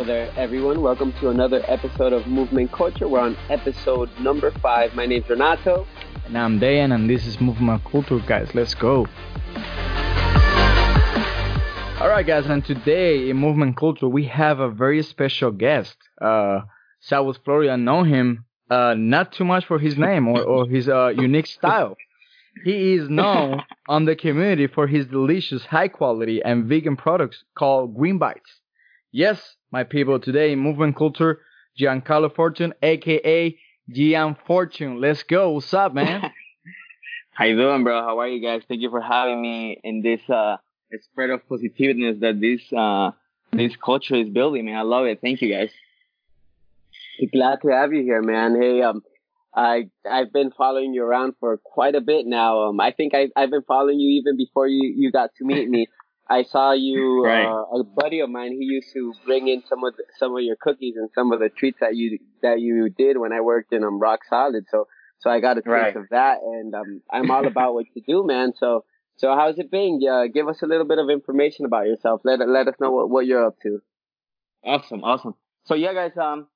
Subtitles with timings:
[0.00, 0.80] Hello there, everyone.
[0.80, 3.06] Welcome to another episode of Movement Culture.
[3.06, 4.94] We're on episode number five.
[4.94, 5.86] My name's Renato.
[6.24, 8.48] And I'm Dayan, and this is Movement Culture, guys.
[8.54, 9.06] Let's go.
[12.00, 15.98] Alright, guys, and today in Movement Culture, we have a very special guest.
[16.18, 16.60] Uh,
[17.00, 21.08] South Florida know him uh, not too much for his name or, or his uh,
[21.08, 21.98] unique style.
[22.64, 27.94] He is known on the community for his delicious, high quality, and vegan products called
[27.94, 28.60] Green Bites.
[29.12, 31.40] Yes, my people, today in Movement Culture,
[31.78, 33.56] Giancarlo Fortune, aka
[33.88, 35.00] Gian Fortune.
[35.00, 35.50] Let's go.
[35.50, 36.32] What's up, man?
[37.32, 38.02] How you doing, bro?
[38.02, 38.62] How are you guys?
[38.68, 40.56] Thank you for having me in this uh
[41.02, 43.12] spread of positiveness that this uh
[43.52, 44.76] this culture is building, man.
[44.76, 45.20] I love it.
[45.20, 45.70] Thank you guys.
[47.32, 48.60] Glad to have you here, man.
[48.60, 49.02] Hey, um
[49.54, 52.68] I I've been following you around for quite a bit now.
[52.68, 55.68] Um I think I I've been following you even before you you got to meet
[55.68, 55.86] me.
[56.30, 57.24] I saw you.
[57.30, 57.44] Right.
[57.44, 60.42] Uh, a buddy of mine, he used to bring in some of the, some of
[60.42, 63.72] your cookies and some of the treats that you that you did when I worked
[63.72, 64.64] in um Rock Solid.
[64.70, 64.86] So
[65.18, 65.96] so I got a taste right.
[65.96, 68.52] of that, and um I'm all about what you do, man.
[68.56, 68.84] So
[69.16, 70.00] so how's it been?
[70.00, 72.22] Yeah, give us a little bit of information about yourself.
[72.24, 73.82] Let let us know what what you're up to.
[74.64, 75.34] Awesome, awesome.
[75.66, 76.16] So yeah, guys.
[76.16, 76.46] Um,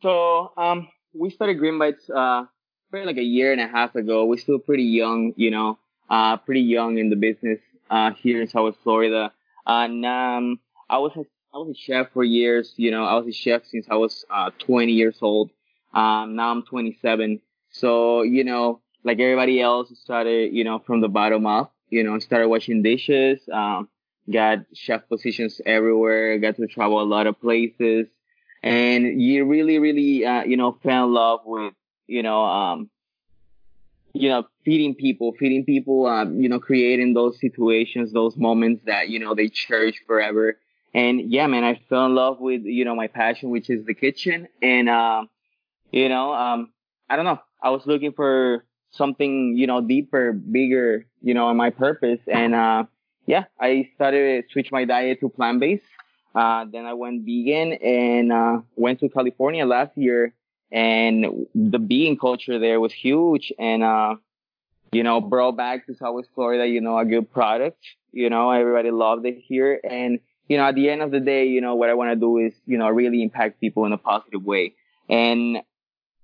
[0.00, 2.44] so um, we started Green Bites uh,
[2.90, 4.24] probably like a year and a half ago.
[4.24, 8.48] We're still pretty young, you know, uh, pretty young in the business uh, here in
[8.48, 9.32] South Florida.
[9.66, 12.74] And um, I was a, I was a chef for years.
[12.76, 15.50] You know, I was a chef since I was uh, 20 years old.
[15.94, 17.40] Um, now I'm 27.
[17.70, 21.74] So you know, like everybody else, started you know from the bottom up.
[21.88, 23.40] You know, started washing dishes.
[23.52, 23.88] Um,
[24.30, 26.38] got chef positions everywhere.
[26.38, 28.08] Got to travel a lot of places,
[28.62, 31.74] and you really, really, uh, you know, fell in love with
[32.06, 32.90] you know um,
[34.14, 39.08] you know, feeding people, feeding people, uh, you know, creating those situations, those moments that,
[39.08, 40.56] you know, they cherish forever.
[40.94, 43.92] And yeah, man, I fell in love with, you know, my passion, which is the
[43.92, 44.46] kitchen.
[44.62, 45.24] And, uh,
[45.90, 46.72] you know, um,
[47.10, 47.40] I don't know.
[47.60, 52.20] I was looking for something, you know, deeper, bigger, you know, on my purpose.
[52.28, 52.84] And, uh,
[53.26, 55.82] yeah, I started switch my diet to plant based.
[56.36, 60.34] Uh, then I went vegan and, uh, went to California last year
[60.74, 63.52] and the vegan culture there was huge.
[63.58, 64.16] And uh
[64.92, 67.78] you know brought back to southwest florida you know a good product.
[68.12, 69.80] You know everybody loved it here.
[69.82, 70.18] And
[70.48, 72.38] you know at the end of the day you know what i want to do
[72.38, 74.74] is you know really impact people in a positive way.
[75.08, 75.62] And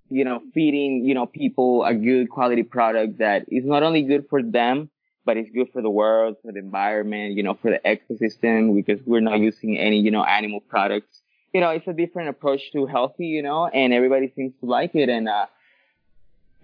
[0.08, 4.26] you know feeding you know people a good quality product that is not only good
[4.28, 4.90] for them
[5.24, 9.00] but it's good for the world for the environment you know for the ecosystem because
[9.06, 11.19] we're not using any you know animal products
[11.52, 14.94] you know, it's a different approach to healthy, you know, and everybody seems to like
[14.94, 15.46] it and, uh,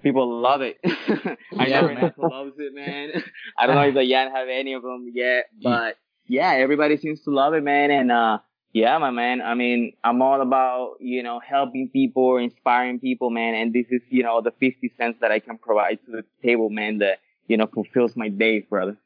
[0.03, 0.79] people love it.
[0.85, 3.23] I yeah, know Renato loves it, man.
[3.59, 5.97] I don't know if Dayan have any of them yet, but
[6.27, 7.91] yeah, everybody seems to love it, man.
[7.91, 8.39] And, uh,
[8.73, 9.41] yeah, my man.
[9.41, 13.55] I mean, I'm all about, you know, helping people, inspiring people, man.
[13.55, 16.69] And this is, you know, the 50 cents that I can provide to the table,
[16.69, 18.99] man, that, you know, fulfills my days, brother.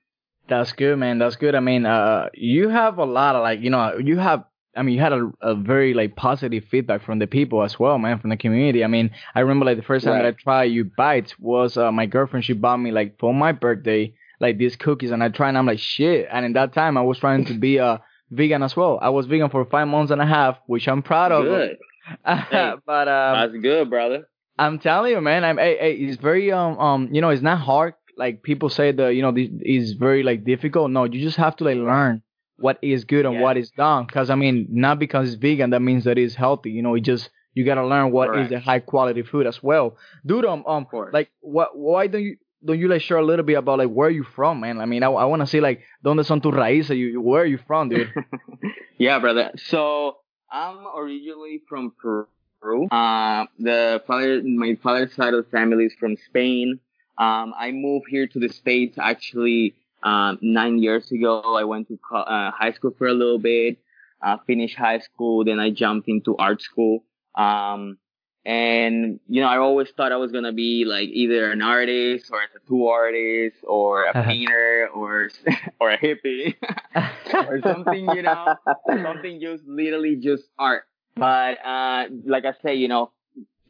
[0.49, 1.19] That's good, man.
[1.19, 1.55] That's good.
[1.55, 4.45] I mean, uh, you have a lot of like, you know, you have
[4.81, 7.99] I mean, you had a, a very like positive feedback from the people as well,
[7.99, 8.83] man, from the community.
[8.83, 10.23] I mean, I remember like the first time right.
[10.23, 12.47] that I tried you bites was uh, my girlfriend.
[12.47, 15.67] She bought me like for my birthday like these cookies, and I tried, and I'm
[15.67, 16.29] like shit.
[16.33, 17.99] And in that time, I was trying to be a uh,
[18.31, 18.99] vegan as well.
[19.03, 21.45] I was vegan for five months and a half, which I'm proud of.
[21.45, 21.77] Good.
[22.27, 24.31] hey, but um, that's good, brother.
[24.59, 25.45] I'm telling you, man.
[25.45, 25.59] I'm.
[25.59, 27.09] Hey, hey, it's very um um.
[27.13, 27.93] You know, it's not hard.
[28.17, 30.91] Like people say that you know this is very like difficult.
[30.91, 32.23] No, you just have to like learn
[32.61, 33.41] what is good and yeah.
[33.41, 34.07] what is done.
[34.07, 36.71] Because I mean, not because it's vegan that means that it's healthy.
[36.71, 38.45] You know, it just you gotta learn what Correct.
[38.45, 39.97] is the high quality food as well.
[40.25, 41.77] Dude, um, um, for like what?
[41.77, 42.37] Why don't you?
[42.63, 44.81] Don't you like share a little bit about like where you from, man?
[44.81, 46.97] I mean, I, I want to see like donde son tus raíces?
[46.97, 48.13] You, where are you from, dude?
[48.99, 49.53] yeah, brother.
[49.57, 50.19] So
[50.53, 52.87] I'm originally from Peru.
[52.91, 56.81] Uh, the father, my father's side of the family is from Spain.
[57.17, 61.99] Um, I moved here to the states actually um, nine years ago, I went to
[61.99, 63.79] co- uh, high school for a little bit,
[64.23, 67.05] uh, finished high school, then I jumped into art school.
[67.35, 67.99] Um,
[68.45, 72.41] and you know, I always thought I was gonna be like either an artist or
[72.43, 75.29] a tattoo artist or a painter or
[75.81, 76.55] or a hippie
[77.35, 78.55] or something, you know,
[78.89, 80.85] something just literally just art.
[81.17, 83.13] But uh, like I say, you know,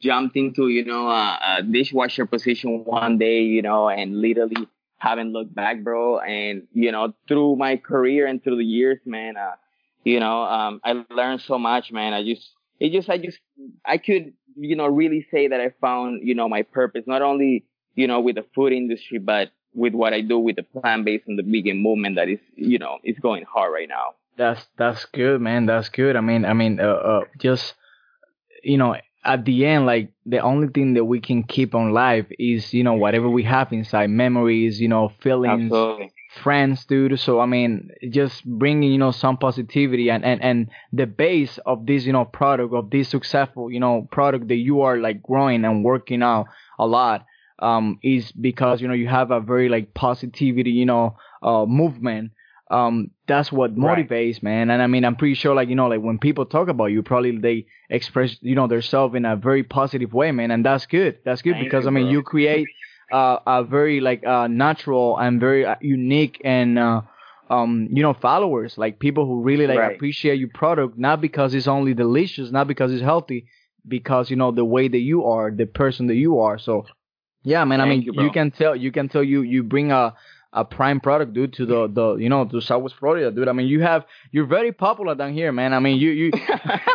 [0.01, 4.69] jumped into you know a, a dishwasher position one day, you know, and literally
[5.01, 6.21] haven't looked back, bro.
[6.21, 9.57] And, you know, through my career and through the years, man, uh,
[10.05, 12.13] you know, um, I learned so much, man.
[12.13, 12.49] I just,
[12.79, 13.39] it just, I just,
[13.85, 17.65] I could, you know, really say that I found, you know, my purpose, not only,
[17.95, 21.25] you know, with the food industry, but with what I do with the plant based
[21.27, 24.15] and the vegan movement that is, you know, is going hard right now.
[24.37, 25.67] That's that's good, man.
[25.67, 26.17] That's good.
[26.17, 27.75] I mean, I mean, uh, uh, just
[28.63, 32.27] you know, at the end, like the only thing that we can keep on life
[32.39, 36.13] is you know whatever we have inside, memories, you know, feelings, Absolutely.
[36.43, 37.19] friends, dude.
[37.21, 41.87] So I mean, just bringing you know some positivity and and and the base of
[41.87, 45.65] this you know product of this successful you know product that you are like growing
[45.65, 46.47] and working out
[46.79, 47.27] a lot
[47.59, 52.33] um is because you know you have a very like positivity you know uh movement
[52.71, 54.09] um that's what Right.
[54.09, 56.69] motivates man and i mean i'm pretty sure like you know like when people talk
[56.69, 60.65] about you probably they express you know themselves in a very positive way man and
[60.65, 62.09] that's good that's good Thank because you, i mean bro.
[62.09, 62.71] you create
[63.13, 67.03] uh, a very like uh natural and very uh, unique and uh
[67.51, 69.95] um you know followers like people who really like Right.
[69.95, 73.47] appreciate your product not because it's only delicious not because it's healthy
[73.89, 76.87] because you know the way that you are the person that you are so
[77.45, 78.31] yeah man i mean you, bro.
[78.31, 80.15] can tell you can tell you you bring a
[80.53, 83.49] a prime product dude to the the you know to southwest florida dude.
[83.49, 85.73] I mean you have you're very popular down here man.
[85.73, 86.31] I mean you you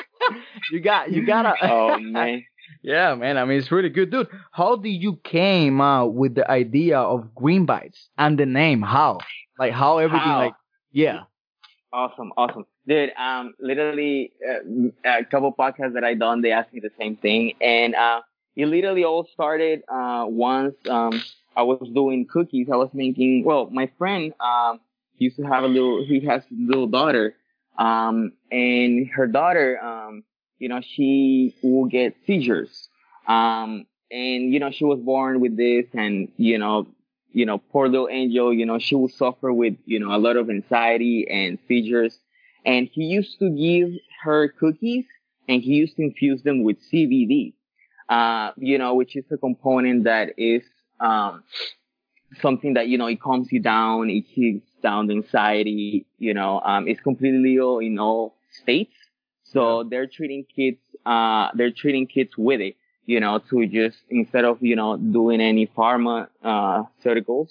[0.72, 2.44] you got you got a oh man.
[2.84, 3.38] yeah man.
[3.38, 4.28] I mean it's really good dude.
[4.52, 8.82] How did you came out with the idea of green bites and the name?
[8.82, 9.20] How?
[9.58, 10.46] Like how everything How?
[10.46, 10.54] like
[10.92, 11.22] yeah.
[11.94, 13.12] Awesome, awesome, dude.
[13.18, 17.54] Um, literally, uh, a couple podcasts that I done, they asked me the same thing,
[17.62, 18.20] and uh,
[18.58, 21.22] it literally all started uh once um
[21.56, 22.68] I was doing cookies.
[22.72, 23.44] I was making.
[23.46, 24.80] Well, my friend um
[25.18, 26.04] used to have a little.
[26.06, 27.36] He has a little daughter,
[27.78, 30.24] um, and her daughter um,
[30.60, 32.90] you know, she will get seizures,
[33.28, 36.88] um, and you know, she was born with this, and you know,
[37.32, 40.38] you know, poor little angel, you know, she will suffer with, you know, a lot
[40.38, 42.18] of anxiety and seizures.
[42.66, 43.90] And he used to give
[44.24, 45.06] her cookies
[45.48, 47.54] and he used to infuse them with CBD,
[48.10, 50.64] uh, you know, which is a component that is,
[51.00, 51.44] um,
[52.42, 54.10] something that, you know, it calms you down.
[54.10, 58.94] It keeps down the anxiety, you know, um, it's completely legal in all states.
[59.44, 62.76] So they're treating kids, uh, they're treating kids with it
[63.06, 66.84] you know, to just instead of you know doing any pharma uh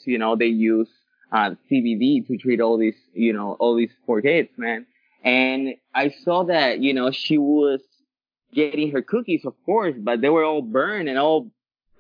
[0.05, 0.89] you know, they use
[1.33, 4.87] uh CBD to treat all these, you know, all these poor kids, man.
[5.23, 7.81] And I saw that, you know, she was
[8.53, 11.51] getting her cookies, of course, but they were all burned and all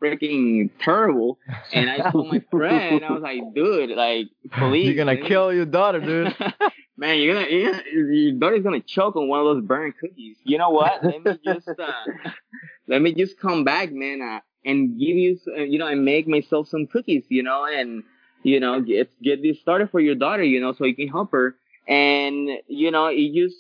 [0.04, 1.38] freaking terrible.
[1.72, 4.86] And I told my friend, I was like, dude, like, please.
[4.86, 6.36] you're gonna kill your daughter dude
[6.96, 10.36] Man, you're gonna, you're gonna, your daughter's gonna choke on one of those burnt cookies.
[10.44, 11.02] You know what?
[11.02, 12.30] Let me just, uh,
[12.86, 16.28] let me just come back, man, uh, and give you, uh, you know, and make
[16.28, 18.04] myself some cookies, you know, and,
[18.44, 21.32] you know, get, get this started for your daughter, you know, so you can help
[21.32, 21.56] her.
[21.88, 23.56] And, you know, it just,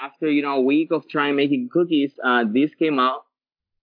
[0.00, 3.24] after, you know, a week of trying making cookies, uh, this came out,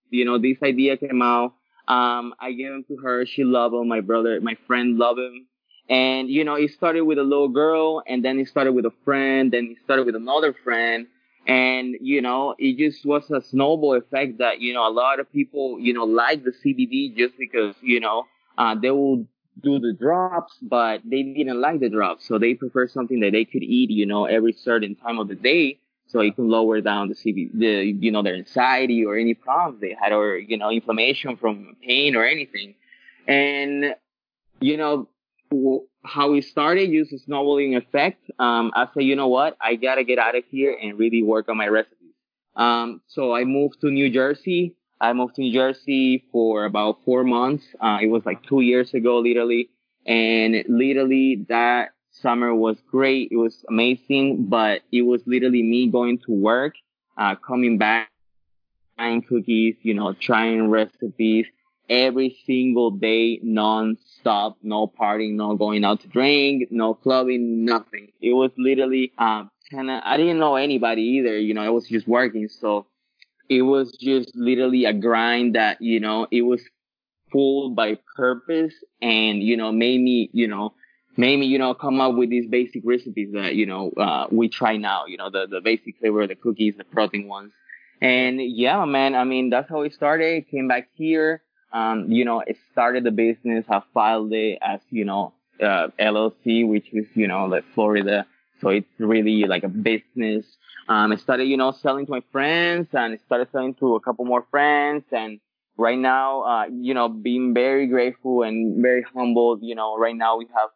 [0.09, 1.53] you know, this idea came out.
[1.89, 3.25] Um, I gave them to her.
[3.25, 3.88] She loved them.
[3.88, 5.47] My brother, my friend loved them.
[5.89, 8.94] And, you know, it started with a little girl and then it started with a
[9.03, 11.07] friend, then it started with another friend.
[11.47, 15.31] And, you know, it just was a snowball effect that, you know, a lot of
[15.33, 18.25] people, you know, like the CBD just because, you know,
[18.59, 19.25] uh, they will
[19.63, 22.27] do the drops, but they didn't like the drops.
[22.27, 25.36] So they prefer something that they could eat, you know, every certain time of the
[25.36, 25.80] day.
[26.09, 29.79] So it can lower down the CBD, the, you know, their anxiety or any problems
[29.79, 32.73] they had or, you know, inflammation from pain or anything.
[33.27, 33.95] And,
[34.59, 35.07] you know,
[36.03, 38.29] how it started, just a snowballing effect.
[38.39, 39.56] Um, I said, you know what?
[39.61, 41.95] I gotta get out of here and really work on my recipes.
[42.55, 44.75] Um, so I moved to New Jersey.
[45.00, 47.63] I moved to New Jersey for about four months.
[47.79, 49.69] Uh, it was like two years ago, literally.
[50.05, 53.29] And literally that summer was great.
[53.31, 56.75] It was amazing, but it was literally me going to work,
[57.17, 58.09] uh, coming back,
[58.97, 61.45] trying cookies, you know, trying recipes
[61.89, 68.11] every single day, non-stop, no partying, no going out to drink, no clubbing, nothing.
[68.21, 71.88] It was literally, um, kind of, I didn't know anybody either, you know, I was
[71.88, 72.47] just working.
[72.47, 72.85] So
[73.49, 76.61] it was just literally a grind that, you know, it was
[77.31, 80.73] full by purpose and, you know, made me, you know,
[81.19, 84.47] made me, you know, come up with these basic recipes that, you know, uh, we
[84.47, 87.51] try now, you know, the, the basic flavor, the cookies, the protein ones.
[88.01, 90.49] And yeah, man, I mean, that's how it started.
[90.49, 91.43] Came back here.
[91.73, 93.65] Um, you know, it started the business.
[93.69, 98.25] I filed it as, you know, uh, LLC, which is, you know, like Florida.
[98.61, 100.45] So it's really like a business.
[100.88, 103.99] Um, I started, you know, selling to my friends and I started selling to a
[103.99, 105.03] couple more friends.
[105.11, 105.41] And
[105.75, 110.38] right now, uh, you know, being very grateful and very humbled, you know, right now
[110.38, 110.69] we have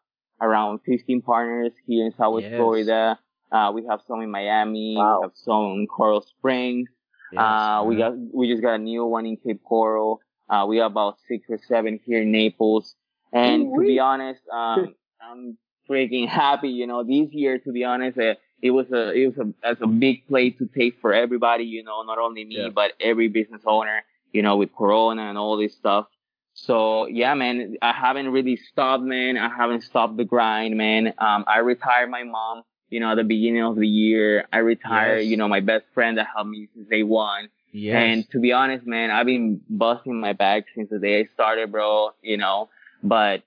[0.43, 2.57] around 15 partners here in Southwest Yes.
[2.57, 3.19] Florida.
[3.51, 4.95] Uh, we have some in Miami.
[4.97, 5.19] Wow.
[5.21, 6.89] We have some in Coral Springs.
[7.37, 10.19] uh, we got, we just got a new one in Cape Coral.
[10.49, 12.95] Uh, we have about six or seven here in Naples.
[13.31, 15.57] And to be honest, um, I'm
[15.89, 19.37] freaking happy, you know, this year, to be honest, uh, it was a it was
[19.47, 22.69] a as a big play to take for everybody, you know, not only me Yeah.
[22.69, 26.05] but every business owner, you know, with Corona and all this stuff.
[26.53, 29.37] So yeah, man, I haven't really stopped, man.
[29.37, 31.13] I haven't stopped the grind, man.
[31.17, 34.45] Um, I retired my mom, you know, at the beginning of the year.
[34.53, 35.27] I retired, Yes.
[35.27, 37.49] you know, my best friend that helped me since day one.
[37.71, 37.95] Yes.
[37.97, 41.71] And to be honest, man, I've been busting my back since the day I started,
[41.71, 42.69] bro, you know,
[43.01, 43.41] but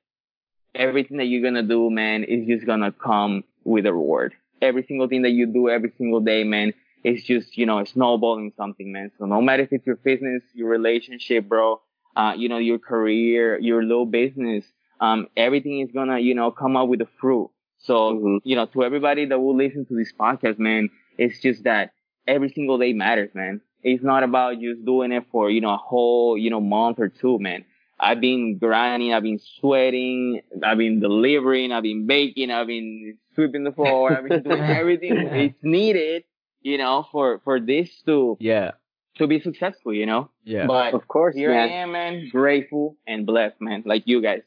[0.75, 4.34] everything that you're going to do, man, is just going to come with a reward.
[4.60, 6.72] Every single thing that you do every single day, man,
[7.04, 9.12] is just, you know, snowballing something, man.
[9.16, 11.80] So no matter if it's your business, your relationship, bro,
[12.16, 14.64] uh, you know, your career, your little business,
[15.00, 17.50] um, everything is going to, you know, come up with a fruit.
[17.78, 18.40] So, Mhm.
[18.44, 21.92] you know, to everybody that will listen to this podcast, man, it's just that
[22.26, 23.61] every single day matters, man.
[23.82, 27.08] It's not about just doing it for, you know, a whole, you know, month or
[27.08, 27.64] two, man.
[28.00, 33.64] I've been grinding, I've been sweating, I've been delivering, I've been baking, I've been sweeping
[33.64, 36.25] the floor, I've been doing everything it's needed,
[36.62, 38.73] you know, for, for this to, yeah.
[39.18, 40.30] To be successful, you know?
[40.44, 40.66] Yeah.
[40.66, 41.68] But Of course, here man.
[41.68, 44.42] I am, man, grateful and blessed, man, like you guys.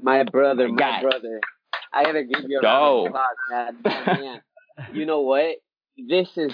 [0.00, 1.02] My brother, My my guy.
[1.02, 1.40] brother.
[1.92, 3.06] I gotta give you a Go.
[3.06, 4.20] round of applause, man.
[4.22, 4.40] Man.
[4.92, 5.56] You know what?
[5.96, 6.52] This is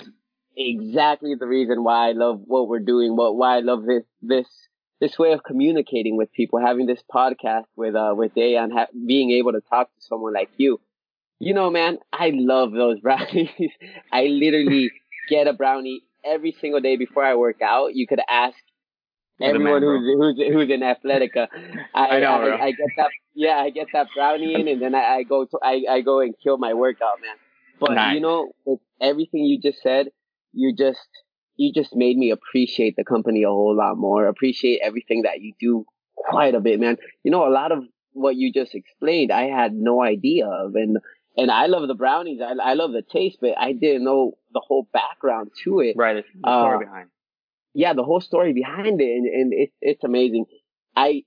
[0.56, 3.16] exactly the reason why I love what we're doing.
[3.16, 4.46] What why I love this this
[5.00, 6.58] this way of communicating with people.
[6.60, 10.50] Having this podcast with uh with Dayan, ha- being able to talk to someone like
[10.56, 10.80] you.
[11.40, 13.50] You know, man, I love those brownies.
[14.12, 14.90] I literally
[15.28, 17.94] get a brownie every single day before I work out.
[17.94, 18.56] You could ask
[19.40, 21.48] everyone who's who's who's in Athletica.
[21.94, 22.56] I, I know, bro.
[22.56, 23.10] I, I get that.
[23.34, 26.20] Yeah, I get that brownie in, and then I, I go to I, I go
[26.20, 27.36] and kill my workout, man.
[27.80, 28.14] But Nice.
[28.14, 30.08] you know, with everything you just said,
[30.52, 31.08] you just
[31.56, 34.26] you just made me appreciate the company a whole lot more.
[34.26, 35.84] Appreciate everything that you do
[36.16, 36.96] quite a bit, man.
[37.22, 40.98] You know, a lot of what you just explained, I had no idea of, and
[41.36, 42.40] and I love the brownies.
[42.40, 46.14] I I love the taste, but I didn't know the whole background to it Right,
[46.14, 47.10] the the Uh, story behind.
[47.74, 50.46] yeah, the whole story behind it, and, and it's it's amazing.
[50.96, 51.24] I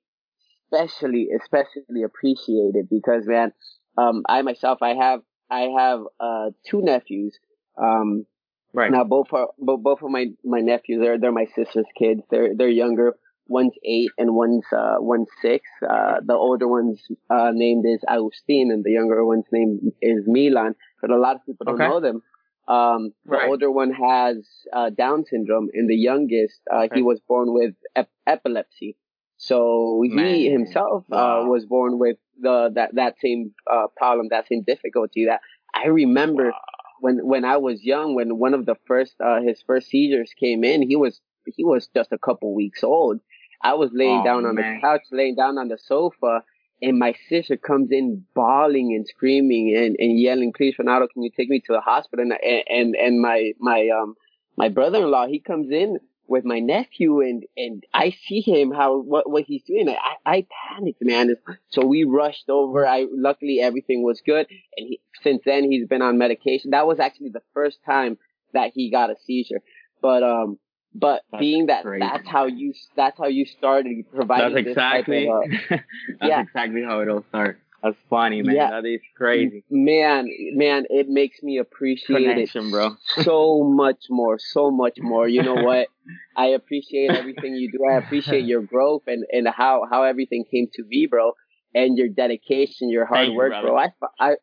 [0.71, 3.53] especially especially appreciate it because man,
[3.97, 7.37] um, I myself I have I have uh two nephews.
[7.77, 8.25] Um,
[8.73, 8.91] Right.
[8.91, 12.21] now both are both both of my my nephews they're they're my sister's kids.
[12.29, 13.17] They're they're younger.
[13.47, 15.63] One's eight and one's uh one's six.
[15.87, 20.75] Uh, the older one's uh named is Agustin, and the younger one's name is Milan.
[21.01, 21.87] But a lot of people don't Okay.
[21.87, 22.21] know them.
[22.67, 23.47] Um, the Right.
[23.49, 26.95] older one has uh, Down syndrome, and the youngest uh, Okay.
[26.97, 28.97] he was born with ep- epilepsy.
[29.37, 30.51] So he Man.
[30.51, 31.45] himself uh, Wow.
[31.47, 35.25] was born with the that that same uh, problem, that same difficulty.
[35.25, 35.41] That
[35.73, 36.53] I remember
[36.99, 40.63] when when I was young, when one of the first uh, his first seizures came
[40.63, 41.21] in, he was
[41.55, 43.21] he was just a couple weeks old.
[43.61, 44.75] I was laying Oh, down on man.
[44.75, 46.43] the couch, laying down on the sofa,
[46.81, 51.31] and my sister comes in bawling and screaming and, and yelling, "Please, Renato, can you
[51.35, 52.33] take me to the hospital?" And
[52.69, 54.15] and and my my um
[54.57, 55.97] my brother-in-law he comes in
[56.27, 59.89] with my nephew and and I see him how what what he's doing.
[59.89, 61.35] I I panicked, man.
[61.69, 62.85] So we rushed over.
[62.85, 64.45] I luckily everything was good,
[64.77, 66.71] and he, since then he's been on medication.
[66.71, 68.17] That was actually the first time
[68.53, 69.61] that he got a seizure,
[70.01, 70.59] but um.
[70.95, 71.99] But That's being that crazy.
[71.99, 75.83] that's how you that's how you started providing That's exactly, of, uh, that's
[76.21, 76.41] yeah.
[76.41, 77.59] exactly how it all starts.
[77.83, 78.55] That's funny, man.
[78.55, 78.71] Yeah.
[78.71, 79.63] That is crazy.
[79.69, 82.95] Man, man, it makes me appreciate Connection, it bro.
[83.23, 85.27] so much more, so much more.
[85.27, 85.87] You know what?
[86.35, 87.85] I appreciate everything you do.
[87.85, 91.33] I appreciate your growth and, and how, how everything came to be, bro.
[91.75, 93.67] And your dedication, your hard Thank work, brother.
[93.67, 93.77] bro.
[93.77, 93.89] I,
[94.19, 94.35] I,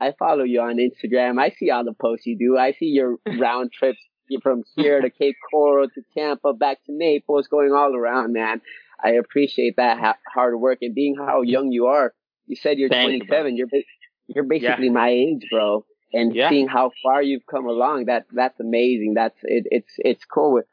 [0.00, 1.40] I follow you on Instagram.
[1.40, 2.58] I see all the posts you do.
[2.58, 4.00] I see your round trips
[4.42, 8.60] from here to Cape Coral to Tampa, back to Naples, going all around, man.
[9.02, 12.12] I appreciate that ha- hard work and being how young you are.
[12.46, 13.56] You said you're Thank you, 27.
[13.56, 13.82] you're ba-
[14.28, 15.84] you're basically my age, bro.
[16.12, 16.48] And Yeah.
[16.48, 19.14] seeing how far you've come along, that that's amazing.
[19.14, 20.66] That's it, it's it's cool with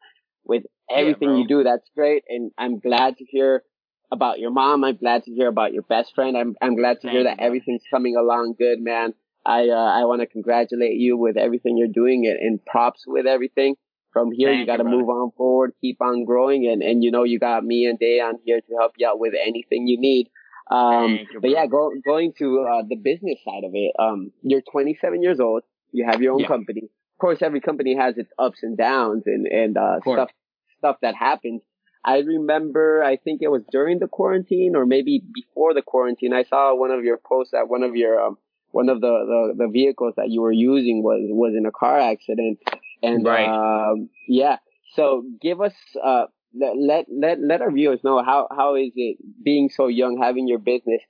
[0.46, 1.38] with everything bro.
[1.38, 1.64] you do.
[1.64, 3.64] That's great, and I'm glad to hear
[4.12, 4.84] about your mom.
[4.84, 6.36] I'm glad to hear about your best friend.
[6.38, 9.14] I'm I'm glad to hear that everything's coming along good, man.
[9.48, 13.25] I uh, I want to congratulate you with everything you're doing and, and props with
[13.25, 13.75] everything.
[14.12, 17.12] From here, Thank you got to move on forward, keep on growing, and and you
[17.12, 20.30] know you got me and Dayan here to help you out with anything you need.
[20.70, 23.94] Um, you, but yeah, go, going to uh, the business side of it.
[23.98, 25.63] Um, you're 27 years old.
[25.94, 26.48] You have your own Yeah.
[26.48, 26.82] company.
[26.84, 30.30] Of course, every company has its ups and downs and and uh, stuff
[30.77, 31.62] stuff that happens.
[32.04, 36.34] I remember, I think it was during the quarantine or maybe before the quarantine.
[36.34, 38.38] I saw one of your posts that one of your um,
[38.79, 42.00] one of the, the the vehicles that you were using was was in a car
[42.00, 42.60] accident,
[43.01, 43.50] and Right.
[43.57, 44.57] um, yeah.
[44.96, 45.03] So
[45.41, 45.74] give us
[46.10, 46.25] uh,
[46.62, 50.48] let, let let let our viewers know how how is it being so young, having
[50.48, 51.01] your business,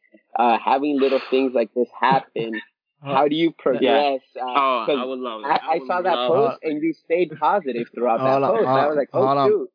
[0.42, 2.52] uh, having little things like this happen,
[3.04, 4.22] how do you progress?
[4.36, 4.42] Yeah.
[4.42, 5.48] Uh, oh, I would love it.
[5.48, 8.68] I, I, I saw that post and you stayed positive throughout that post.
[8.68, 9.70] On, I was like, oh shoot.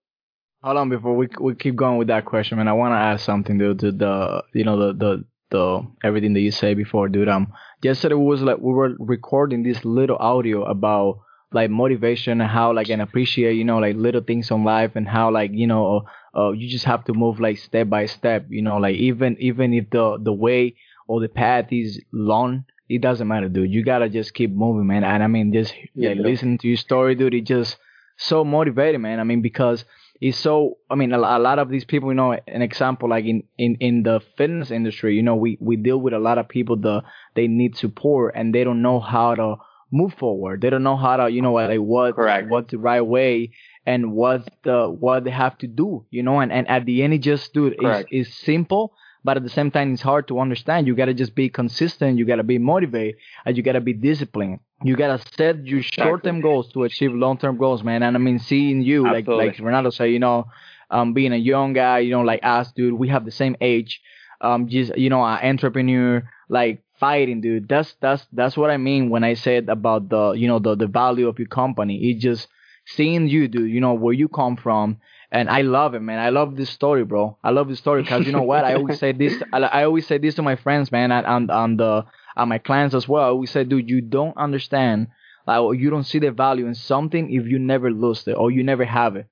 [0.62, 2.68] Hold on, before we we keep going with that question, man.
[2.68, 3.80] I want to ask something, dude.
[3.80, 7.28] To the you know the the the everything that you say before, dude.
[7.28, 11.20] Um, yesterday was like we were recording this little audio about
[11.52, 15.06] like motivation and how like and appreciate you know like little things in life and
[15.08, 18.46] how like you know uh, you just have to move like step by step.
[18.48, 23.00] You know, like even even if the the way or the path is long, it
[23.00, 23.72] doesn't matter, dude.
[23.72, 25.04] You gotta just keep moving, man.
[25.04, 27.34] And I mean, just yeah, like, listening to your story, dude.
[27.34, 27.76] It just
[28.16, 29.20] so motivating, man.
[29.20, 29.84] I mean, because
[30.23, 33.25] it's so i mean a, a, lot of these people you know an example like
[33.25, 36.49] in, in in the fitness industry you know we we deal with a lot of
[36.49, 37.02] people the
[37.35, 39.57] they need support and they don't know how to
[39.91, 41.69] move forward they don't know how to you know what?
[41.69, 42.49] like what Correct.
[42.49, 43.50] what's the right way
[43.85, 47.12] and what the what they have to do you know and and at the end
[47.12, 50.87] it just dude is is simple but at the same time it's hard to understand
[50.87, 54.97] you gotta just be consistent you gotta be motivated and you gotta be disciplined you
[54.97, 58.02] gotta set your short-term goals to achieve long-term goals, man.
[58.02, 59.47] And I mean, seeing you, Absolutely.
[59.47, 60.47] like like Renato said, you know,
[60.91, 64.00] um, being a young guy, you know, like us, dude, we have the same age.
[64.41, 67.69] Um, just you know, an entrepreneur, like fighting, dude.
[67.69, 70.88] That's that's that's what I mean when I said about the you know the the
[70.88, 72.11] value of your company.
[72.11, 72.49] It just
[72.87, 73.71] seeing you, dude.
[73.71, 74.99] You know where you come from,
[75.32, 76.18] and I love it, man.
[76.18, 77.38] I love this story, bro.
[77.42, 78.64] I love this story because you know what?
[78.64, 79.42] I always say this.
[79.52, 82.04] I, I always say this to my friends, man, on on the
[82.36, 83.38] and my clients as well.
[83.38, 85.08] We say, dude, you don't understand,
[85.46, 88.62] like, you don't see the value in something if you never lose it or you
[88.62, 89.26] never have it.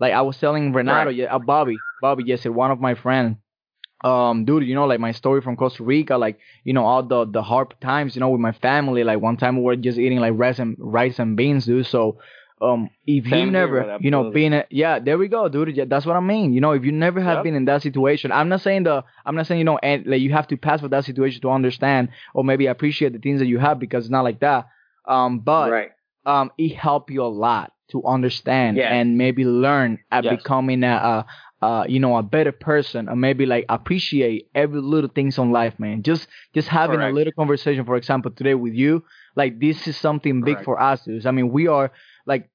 [0.00, 1.16] Like I was telling Renato, right.
[1.16, 3.36] yeah, uh, Bobby, Bobby yesterday, one of my friends,
[4.02, 7.24] um, dude, you know, like my story from Costa Rica, like, you know, all the,
[7.24, 10.18] the hard times, you know, with my family, like one time we were just eating
[10.20, 11.86] like rice and, rice and beans, dude.
[11.86, 12.18] So,
[12.60, 15.76] um, if Same you never, you know, been, a, yeah, there we go, dude.
[15.76, 16.52] Yeah, that's what I mean.
[16.52, 17.44] You know, if you never have yep.
[17.44, 20.20] been in that situation, I'm not saying the, I'm not saying you know, and like
[20.20, 23.46] you have to pass for that situation to understand or maybe appreciate the things that
[23.46, 24.68] you have because it's not like that.
[25.06, 25.90] Um, but right.
[26.26, 28.88] um, it helped you a lot to understand yes.
[28.90, 30.36] and maybe learn at yes.
[30.36, 31.26] becoming a,
[31.60, 35.50] a, a, you know, a better person or maybe like appreciate every little things on
[35.50, 36.02] life, man.
[36.02, 37.12] Just, just having Correct.
[37.12, 39.04] a little conversation, for example, today with you,
[39.36, 40.64] like this is something big Correct.
[40.64, 41.26] for us, dude.
[41.26, 41.90] I mean, we are
[42.26, 42.50] like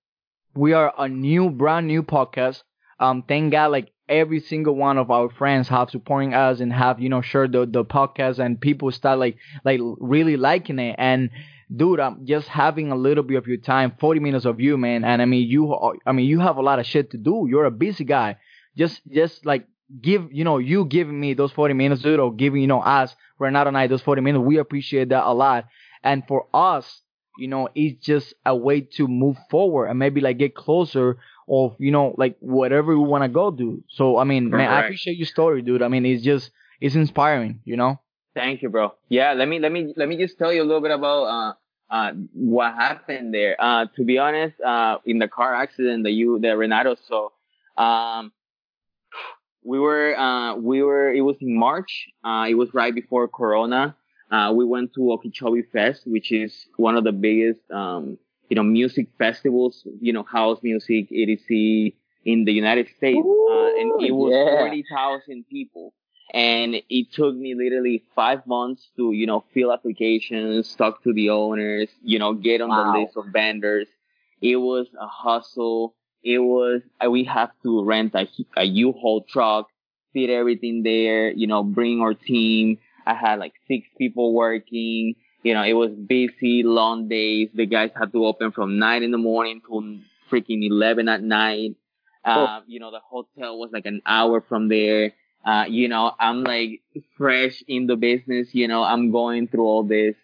[0.56, 2.64] we are a new, brand new podcast.
[3.00, 7.00] Um, thank God, like every single one of our friends have supporting us and have
[7.00, 10.96] you know shared the the podcast and people start like like really liking it.
[10.98, 11.30] And
[11.74, 15.06] dude i'm just having a little bit of your time 40 minutes of you man.
[15.06, 15.74] And i mean you
[16.06, 17.48] i mean you have a lot of shit to do.
[17.50, 18.38] You're a busy guy.
[18.76, 19.68] Just just like
[20.02, 23.16] give you know you giving me those 40 minutes dude or giving you know us
[23.40, 25.66] renato and i those 40 minutes we appreciate that a lot.
[26.04, 27.02] And for us
[27.40, 31.76] you know, it's just a way to move forward and maybe like get closer of,
[31.80, 33.84] you know, like whatever we want to go do.
[33.88, 35.82] So, I mean, man, I appreciate your story, dude.
[35.82, 38.00] I mean, it's just, it's inspiring, you know?
[38.36, 38.94] Thank you, bro.
[39.10, 41.54] Yeah, let me, let me, let me just tell you a little bit about, uh,
[41.90, 43.56] uh, what happened there.
[43.60, 47.30] Uh, to be honest, uh, in the car accident that you, that Renato saw,
[47.78, 48.32] um,
[49.64, 52.08] we were, uh, we were, it was in March.
[52.24, 53.96] Uh, it was right before Corona.
[54.32, 58.18] Uh, we went to Okeechobee Fest, which is one of the biggest, um,
[58.50, 61.94] you know, music festivals, you know, house music, EDC
[62.26, 63.26] in the United States.
[63.26, 64.60] Ooh, uh, and it was yeah.
[64.60, 65.94] 40,000 people.
[66.32, 71.32] And it took me literally five months to, you know, fill applications, talk to the
[71.32, 72.92] owners, you know, get on wow.
[72.94, 73.88] the list of vendors.
[74.42, 75.96] It was a hustle.
[76.24, 79.70] It was, uh, we have to rent a, a U-Haul truck,
[80.14, 82.78] fit everything there, you know, bring our team
[83.10, 85.16] I had like six people working.
[85.44, 87.50] You know, it was busy, long days.
[87.54, 90.00] The guys had to open from nine in the morning to
[90.32, 91.76] freaking 11 at night.
[92.24, 95.14] Uh, you know, the hotel was like an hour from there.
[95.46, 96.82] Uh, you know, I'm like
[97.18, 100.16] fresh in the business, you know, I'm going through all this.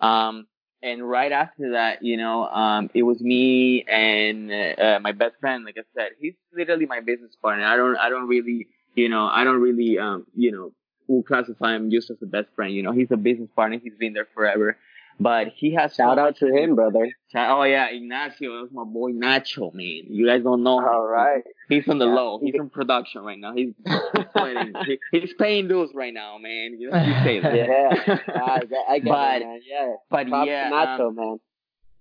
[0.00, 0.46] Um,
[0.82, 5.64] and right after that, you know, um, it was me and, uh, my best friend,
[5.64, 7.64] like I said, he's literally my business partner.
[7.66, 10.72] I don't, I don't really, you know, I don't really, um, you know,
[11.06, 12.74] will classify him just as a best friend.
[12.74, 13.78] You know, he's a business partner.
[13.82, 14.76] He's been there forever.
[15.20, 17.08] But he has shout out to him, brother.
[17.34, 20.04] Oh yeah, Ignacio, that's my boy Nacho, man.
[20.08, 20.84] You guys don't know.
[20.84, 21.44] All right.
[21.68, 22.14] He's on the yeah.
[22.14, 22.40] low.
[22.42, 23.52] He's in production right now.
[23.54, 26.76] He's he's, he's paying dues right now, man.
[26.78, 27.54] You, know, you say that.
[27.54, 29.60] yeah, I get, I get but, it, man.
[29.64, 31.40] Yeah, but Props yeah, Nacho, um, man.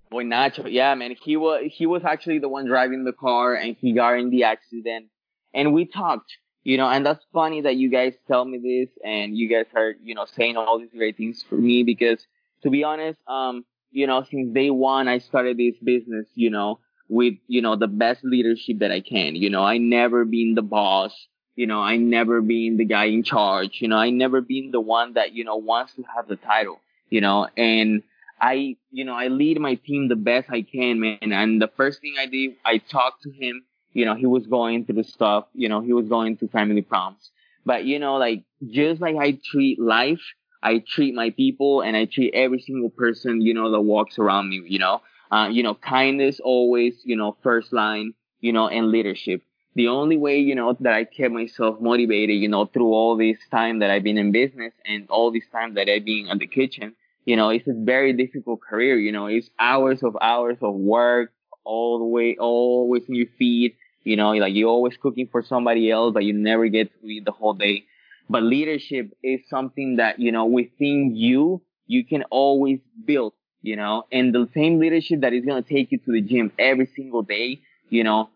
[0.10, 1.16] Boy Nacho, yeah, man.
[1.22, 4.46] He was he was actually the one driving the car, and he got in the
[4.46, 5.08] accident.
[5.54, 6.32] And we talked
[6.64, 9.94] you know, and that's funny that you guys tell me this and you guys are,
[10.04, 12.26] you know, saying all these great things for me because
[12.64, 16.80] to be honest, um, you know, since day one, I started this business, you know,
[17.10, 19.36] with, you know, the best leadership that I can.
[19.36, 21.14] You know, I never been the boss.
[21.56, 23.82] You know, I never been the guy in charge.
[23.82, 26.80] You know, I never been the one that, you know, wants to have the title,
[27.10, 28.04] you know, and,
[28.40, 31.32] I, you know, I lead my team the best I can, man.
[31.32, 33.64] And the first thing I did, I talked to him.
[33.94, 35.46] You know, he was going through stuff.
[35.54, 37.32] You know, he was going through family problems.
[37.66, 40.22] But you know, like just like I treat life,
[40.64, 44.50] I treat my people, and I treat every single person, you know, that walks around
[44.50, 44.62] me.
[44.66, 45.02] You know,
[45.32, 48.14] uh, you know, kindness always, you know, first line.
[48.40, 49.44] You know, and leadership.
[49.76, 53.38] The only way, you know, that I kept myself motivated, you know, through all this
[53.52, 56.48] time that I've been in business and all this time that I've been in the
[56.48, 58.98] kitchen you know, it's a very difficult career.
[58.98, 61.32] You know, it's hours of hours of work
[61.64, 63.76] all the way, always in your feet.
[64.04, 67.26] You know, like you're always cooking for somebody else, but you never get to eat
[67.26, 67.86] the whole day.
[68.30, 74.04] But leadership is something that, you know, within you, you can always build, you know,
[74.12, 77.22] and the same leadership that is going to take you to the gym every single
[77.24, 78.30] day, you know,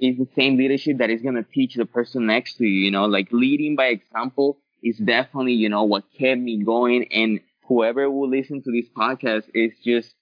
[0.00, 2.90] is the same leadership that is going to teach the person next to you, you
[2.90, 7.06] know, like leading by example is definitely, you know, what kept me going.
[7.12, 10.14] And whoever will listen to this podcast is just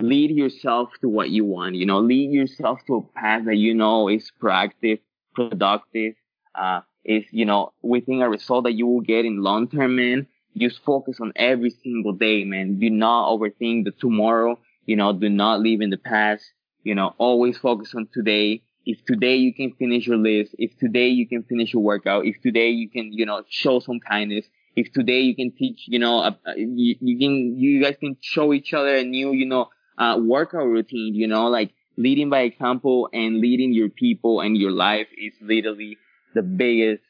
[0.00, 1.74] lead yourself to what you want.
[1.76, 5.00] You know, lead yourself to a path that you know is proactive,
[5.34, 6.14] productive,
[6.54, 10.26] uh, is, you know, within a result that you will get in long term, man.
[10.56, 12.78] Just focus on every single day, man.
[12.78, 14.58] Do not overthink the tomorrow.
[14.84, 16.44] You know, do not live in the past.
[16.82, 18.62] You know, always focus on today.
[18.84, 22.40] If today you can finish your list, if today you can finish your workout, if
[22.42, 26.18] today you can, you know, show some kindness, if today you can teach, you know,
[26.18, 29.68] uh, you, you, can, you guys can show each other a new, you know,
[30.02, 34.72] uh, workout routine, you know, like leading by example and leading your people and your
[34.72, 35.96] life is literally
[36.34, 37.02] the biggest,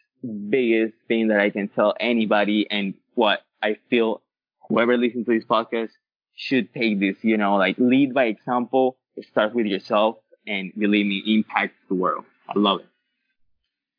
[0.51, 4.21] biggest thing that I can tell anybody and what I feel
[4.69, 5.91] whoever listens to this podcast
[6.35, 8.99] should take this, you know, like lead by example,
[9.31, 12.25] start with yourself and believe me, impact the world.
[12.49, 12.87] I love it.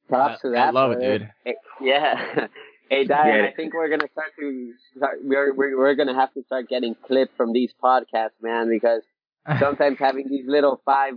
[0.08, 0.67] Props to that.
[0.67, 1.29] I love it, dude.
[1.82, 2.47] Yeah.
[2.93, 6.43] Hey, Dayan, I think we're gonna start to start, we're, we're we're gonna have to
[6.43, 9.01] start getting clips from these podcasts, man, because
[9.60, 11.13] sometimes having these little five,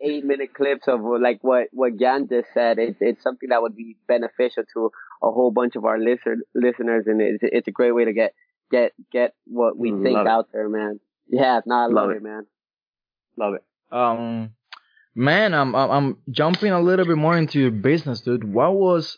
[0.00, 3.74] eight minute clips of like what what Gian just said, it's it's something that would
[3.74, 4.90] be beneficial to
[5.22, 8.32] a whole bunch of our listener, listeners, and it's it's a great way to get
[8.70, 10.52] get get what we mm, think out it.
[10.52, 11.00] there, man.
[11.28, 12.16] Yeah, no, I love, love it.
[12.18, 12.46] it, man.
[13.36, 13.64] Love it.
[13.90, 14.50] Um,
[15.14, 18.44] man, I'm I'm jumping a little bit more into your business, dude.
[18.44, 19.16] What was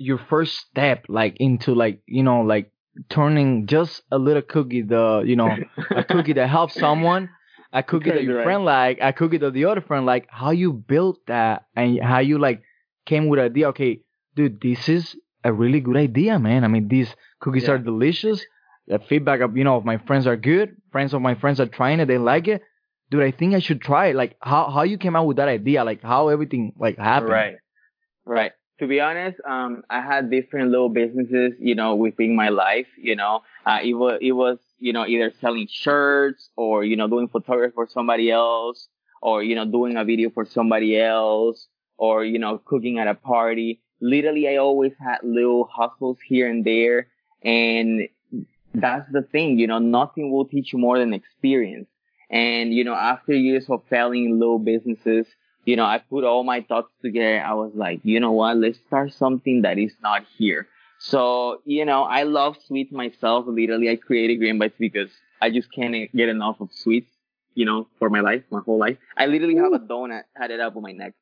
[0.00, 2.72] your first step like into like you know like
[3.10, 5.54] turning just a little cookie the you know
[5.90, 7.28] a cookie that helps someone
[7.74, 8.44] a cookie that your right.
[8.44, 12.18] friend like a cookie that the other friend like how you built that and how
[12.18, 12.62] you like
[13.04, 14.00] came with idea okay
[14.34, 16.64] dude this is a really good idea man.
[16.64, 17.72] I mean these cookies yeah.
[17.72, 18.44] are delicious.
[18.86, 20.76] The feedback of you know of my friends are good.
[20.92, 22.06] Friends of my friends are trying it.
[22.06, 22.62] They like it.
[23.10, 24.16] Dude i think i should try it.
[24.16, 25.84] Like how how you came out with that idea?
[25.84, 27.32] Like how everything like happened?
[27.32, 27.54] Right.
[28.24, 32.86] Right to be honest, um, I had different little businesses, you know, within my life,
[32.96, 37.06] you know, uh, it was, it was, you know, either selling shirts or, you know,
[37.06, 38.88] doing photography for somebody else
[39.20, 43.14] or, you know, doing a video for somebody else or, you know, cooking at a
[43.14, 43.82] party.
[44.00, 47.08] Literally, I always had little hustles here and there.
[47.44, 48.08] And
[48.72, 51.88] that's the thing, you know, nothing will teach you more than experience.
[52.30, 55.26] And, you know, after years of failing in little businesses,
[55.64, 57.42] you know, I put all my thoughts together.
[57.42, 58.56] I was like, you know what?
[58.56, 60.68] Let's start something that is not here.
[60.98, 63.46] So, you know, I love sweets myself.
[63.48, 67.10] Literally, I created Green Bites because I just can't get enough of sweets,
[67.54, 68.98] you know, for my life, my whole life.
[69.16, 71.14] I literally have a donut tied up on my neck.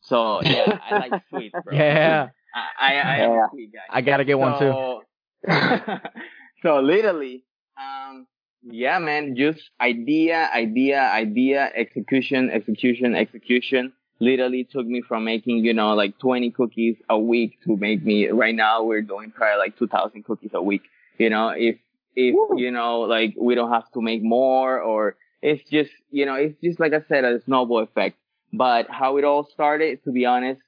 [0.00, 1.76] So, yeah, I like sweets, bro.
[1.76, 2.28] Yeah.
[2.54, 3.80] I, I, I am a sweet guy.
[3.90, 6.22] I gotta get so, one too.
[6.62, 7.44] so, literally,
[7.78, 8.26] um,
[8.70, 13.92] yeah, man, just idea, idea, idea, execution, execution, execution.
[14.18, 18.28] Literally took me from making, you know, like 20 cookies a week to make me,
[18.28, 20.82] right now we're doing probably like 2000 cookies a week.
[21.18, 21.76] You know, if,
[22.14, 22.58] if, Woo.
[22.58, 26.58] you know, like we don't have to make more or it's just, you know, it's
[26.62, 28.16] just like I said, a snowball effect.
[28.52, 30.62] But how it all started, to be honest,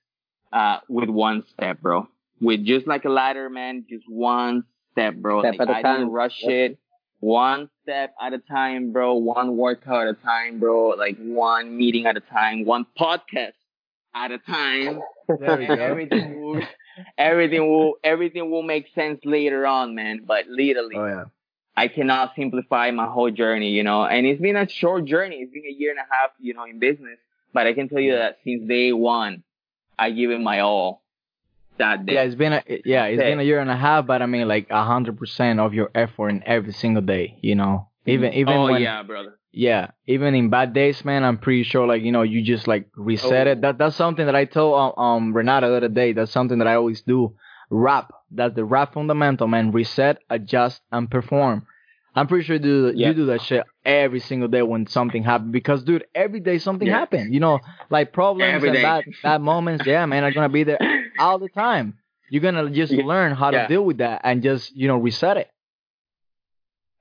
[0.52, 2.06] uh, with one step, bro.
[2.40, 5.40] With just like a ladder, man, just one step, bro.
[5.40, 6.00] Step like, I time.
[6.00, 6.50] didn't rush yep.
[6.50, 6.78] it
[7.20, 9.14] one step at a time, bro.
[9.14, 10.90] One workout at a time, bro.
[10.90, 13.52] Like one meeting at a time, one podcast
[14.14, 15.00] at a time.
[15.40, 16.62] everything will,
[17.18, 20.20] everything will, everything will make sense later on, man.
[20.26, 21.24] But literally, oh, yeah.
[21.76, 24.04] I cannot simplify my whole journey, you know.
[24.04, 25.36] And it's been a short journey.
[25.36, 27.18] It's been a year and a half, you know, in business.
[27.52, 29.42] But I can tell you that since day one,
[29.98, 31.02] I give it my all
[31.78, 32.14] that day.
[32.14, 34.46] Yeah, it's been a yeah, it's been a year and a half, but I mean
[34.48, 37.88] like a hundred percent of your effort in every single day, you know.
[38.06, 39.38] Even even oh when, yeah, brother.
[39.52, 42.88] Yeah, even in bad days, man, I'm pretty sure like you know you just like
[42.96, 43.50] reset oh.
[43.52, 43.60] it.
[43.62, 46.12] That that's something that I told um, um Renato the other day.
[46.12, 47.34] That's something that I always do.
[47.70, 48.12] Rap.
[48.30, 49.72] That's the rap fundamental, man.
[49.72, 51.66] Reset, adjust, and perform.
[52.14, 53.08] I'm pretty sure you do, Yeah.
[53.08, 55.52] you do that shit every single day when something happens.
[55.52, 56.98] Because, dude, every day something Yeah.
[56.98, 57.30] happens.
[57.32, 57.60] You know,
[57.90, 58.82] like problems Every and day.
[58.82, 59.86] bad, bad moments.
[59.86, 60.78] Yeah, man, are gonna be there
[61.18, 61.98] all the time.
[62.30, 63.04] You're gonna just Yeah.
[63.04, 63.66] learn how to Yeah.
[63.68, 65.50] deal with that and just, you know, reset it.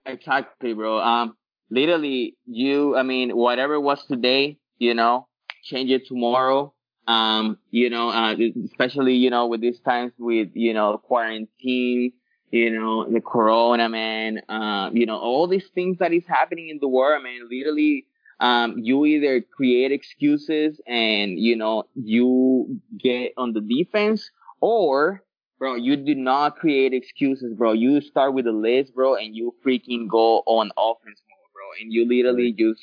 [0.05, 0.99] Exactly, bro.
[0.99, 1.35] Um,
[1.69, 2.95] literally, you.
[2.95, 5.27] I mean, whatever was today, you know,
[5.63, 6.73] change it tomorrow.
[7.07, 12.13] Um, you know, uh, especially you know with these times with you know quarantine,
[12.51, 14.41] you know the corona, man.
[14.49, 17.47] Um, you know all these things that is happening in the world, man.
[17.49, 18.05] Literally,
[18.39, 24.29] um, you either create excuses and you know you get on the defense,
[24.61, 25.23] or
[25.57, 27.73] bro, you do not create excuses, bro.
[27.73, 31.65] You start with a list, bro, and you freaking go on offense mode, bro.
[31.81, 32.81] And you literally just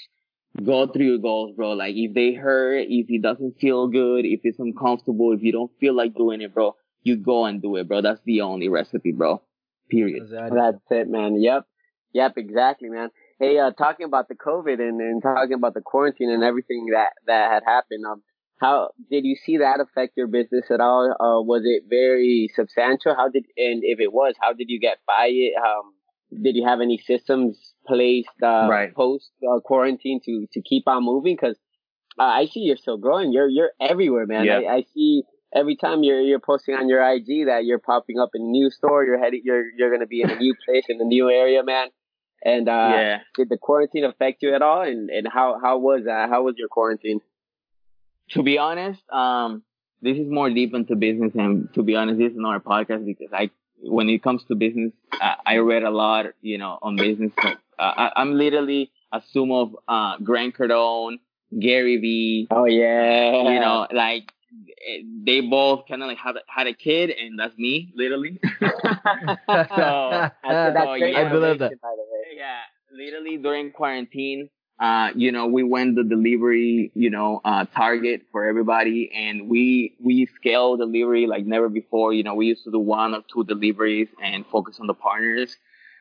[0.62, 1.72] go through your goals, bro.
[1.72, 5.70] Like if they hurt, if it doesn't feel good, if it's uncomfortable, if you don't
[5.78, 8.02] feel like doing it, bro, you go and do it, bro.
[8.02, 9.42] That's the only recipe, bro.
[9.90, 10.22] Period.
[10.54, 11.40] That's it, man.
[11.40, 11.66] Yep.
[12.12, 13.10] Yep, exactly, man.
[13.38, 17.10] Hey, uh, talking about the COVID and, and talking about the quarantine and everything that,
[17.26, 18.22] that had happened, um,
[18.60, 21.10] how did you see that affect your business at all?
[21.12, 23.14] Uh, was it very substantial?
[23.14, 25.54] How did, and if it was, how did you get by it?
[25.56, 25.94] Um,
[26.42, 28.94] did you have any systems placed, uh, Right.
[28.94, 31.36] post uh, quarantine to, to keep on moving?
[31.36, 31.56] Cause,
[32.18, 33.32] uh, I see you're still growing.
[33.32, 34.44] You're, you're everywhere, man.
[34.44, 34.60] Yeah.
[34.60, 38.30] I, I see every time you're you're posting on your IG that you're popping up
[38.34, 41.00] in a new store, you're heading you're you're gonna be in a new place in
[41.00, 41.88] a new area, man.
[42.44, 43.18] And uh yeah.
[43.36, 44.82] did the quarantine affect you at all?
[44.82, 46.28] And and how how was that?
[46.28, 47.20] How was your quarantine?
[48.30, 49.62] To be honest, um,
[50.02, 53.04] this is more deep into business, and to be honest, this is not a podcast
[53.06, 53.50] because I,
[53.82, 57.32] when it comes to business, I, I read a lot, you know, on business.
[57.42, 61.20] So, uh, I, I'm literally a sum of uh, Grant Cardone,
[61.58, 63.42] Gary Vee, Oh yeah.
[63.50, 64.32] you know, like
[65.24, 68.38] they both kind of like had a, had a kid, and that's me, literally.
[68.60, 68.60] so,
[69.48, 71.20] That's, that's so, yeah.
[71.20, 71.80] I believe that.
[71.80, 72.36] by the way.
[72.36, 72.60] yeah,
[72.92, 78.44] literally during quarantine, uh, you know, we went the delivery, you know, uh, target for
[78.44, 82.12] everybody and we, we scale delivery like never before.
[82.12, 85.56] You know, we used to do one or two deliveries and focus on the partners.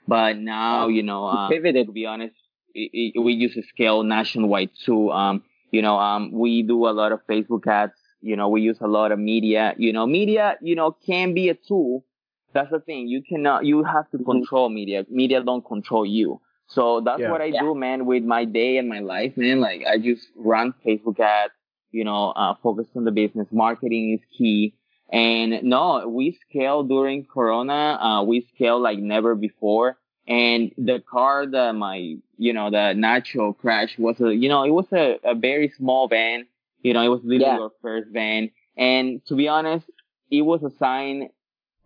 [0.07, 1.85] But now, you know, You uh, pivoted.
[1.87, 2.35] to be honest,
[2.73, 5.11] it, it, we use to scale nationwide too.
[5.11, 7.93] Um, you know, um, we do a lot of Facebook ads.
[8.23, 9.75] You know, we use a lot of media.
[9.77, 12.05] You know, media, you know, can be a tool.
[12.53, 13.07] That's the thing.
[13.07, 15.05] You cannot, you have to control media.
[15.09, 16.41] Media don't control you.
[16.67, 17.31] So that's Yeah.
[17.31, 17.59] what I Yeah.
[17.61, 19.59] do, man, with my day and my life, man.
[19.59, 21.53] Like I just run Facebook ads,
[21.91, 23.47] you know, uh, focus on the business.
[23.51, 24.73] Marketing is key.
[25.11, 27.99] And no, we scale during Corona.
[28.01, 29.97] Uh, we scale like never before.
[30.27, 34.71] And the car that my, you know, the Nacho crash was a, you know, it
[34.71, 36.45] was a, a very small van.
[36.83, 37.59] You know, it was literally Yeah.
[37.59, 38.51] our first van.
[38.77, 39.89] And to be honest,
[40.29, 41.29] it was a sign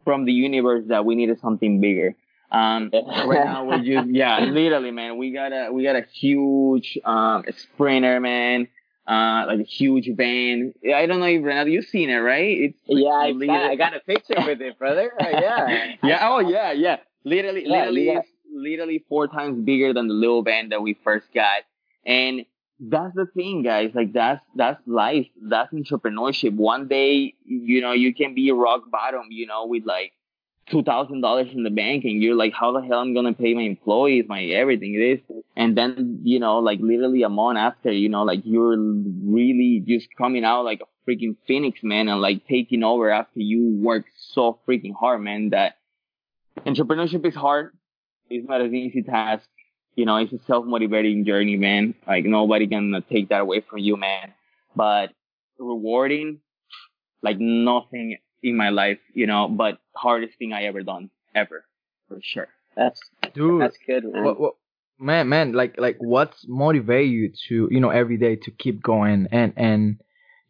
[0.03, 2.15] from the universe that we needed something bigger.
[2.51, 6.97] Um, right now we're just, yeah, literally, man, we got a, we got a huge,
[7.05, 8.67] um, sprinter, man.
[9.07, 10.73] Uh, like a huge van.
[10.93, 12.57] I don't know if Renato, you've seen it, right?
[12.57, 15.13] It's Yeah, I got, I got a picture with it, brother.
[15.21, 15.95] Uh, yeah.
[16.03, 16.27] yeah.
[16.29, 16.97] Oh, yeah, yeah.
[17.23, 18.21] Literally, Yeah, literally, yeah.
[18.53, 21.61] literally four times bigger than the little van that we first got.
[22.05, 22.45] And
[22.79, 23.91] that's the thing, guys.
[23.93, 25.27] Like that's that's life.
[25.41, 26.53] That's entrepreneurship.
[26.53, 30.13] One day, you know, you can be rock bottom, you know, with like
[30.69, 33.53] two thousand dollars in the bank, and you're like, how the hell I'm gonna pay
[33.53, 38.09] my employees, my everything, this, and then you know, like literally a month after, you
[38.09, 42.83] know, like you're really just coming out like a freaking phoenix, man, and like taking
[42.83, 45.49] over after you work so freaking hard, man.
[45.49, 45.77] That
[46.65, 47.75] entrepreneurship is hard.
[48.29, 49.47] It's not an easy task.
[49.97, 51.95] You know, it's a self-motivating journey, man.
[52.05, 54.31] Like nobody can uh, take that away from you, man.
[54.75, 55.11] But
[55.57, 56.39] rewarding,
[57.23, 61.65] like nothing in my life, you know, but hardest thing I ever done, ever,
[62.07, 62.47] for sure.
[62.75, 63.01] That's
[63.33, 64.23] Dude, that's good, man.
[64.23, 64.53] what, what,
[64.99, 69.27] man, man, like, like, what's motivate you to, you know, every day to keep going
[69.31, 69.99] and, and,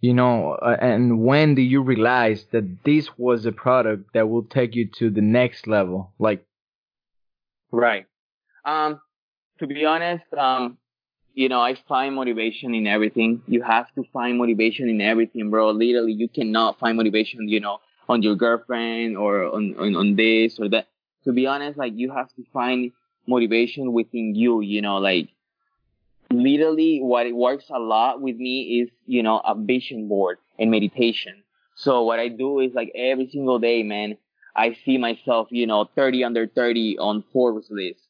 [0.02, 4.44] you know, uh, and when do you realize that this was a product that will
[4.44, 6.12] take you to the next level?
[6.20, 6.46] Like,
[7.72, 8.06] Right.
[8.66, 9.00] Um,
[9.60, 10.78] to be honest, um,
[11.34, 13.42] you know, I find motivation in everything.
[13.48, 15.70] You have to find motivation in everything, bro.
[15.72, 20.58] Literally, you cannot find motivation, you know, on your girlfriend or on, on, on this
[20.60, 20.88] or that.
[21.26, 22.92] To be honest, like you have to find
[23.28, 25.30] motivation within you, you know, like
[26.32, 30.72] literally what it works a lot with me is, you know, a vision board and
[30.72, 31.44] meditation.
[31.76, 34.18] So what I do is like every single day, man,
[34.56, 38.02] I see myself, you know, 30 under 30 on Forbes list,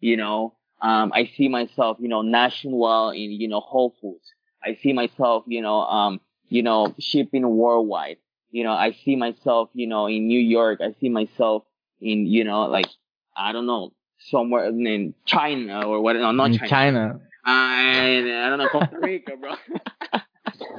[0.00, 4.32] you know, um, I see myself, you know, national in, you know, Whole Foods.
[4.62, 8.18] I see myself, you know, um, you know, shipping worldwide.
[8.50, 10.80] You know, I see myself, you know, in New York.
[10.80, 11.64] I see myself
[12.00, 12.88] in, you know, like,
[13.36, 16.16] I don't know, somewhere in China or what?
[16.16, 16.68] No, not In China.
[16.68, 17.20] China.
[17.46, 19.54] Uh, and I don't know Costa Rica, bro.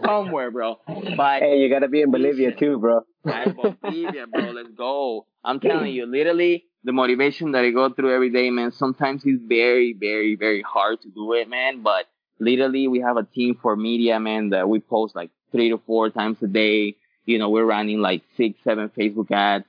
[0.05, 0.79] somewhere, bro.
[1.15, 3.01] But Hey, you gotta be in Bolivia too, bro.
[3.23, 4.51] Right, Bolivia, bro.
[4.51, 5.25] Let's go.
[5.43, 8.71] I'm telling you, literally, the motivation that I go through every day, man.
[8.71, 11.81] Sometimes it's very, very, very hard to do it, man.
[11.81, 12.05] But
[12.39, 16.09] literally, we have a team for media, man, that we post like three to four
[16.09, 16.95] times a day.
[17.25, 19.65] You know, we're running like six, seven Facebook ads.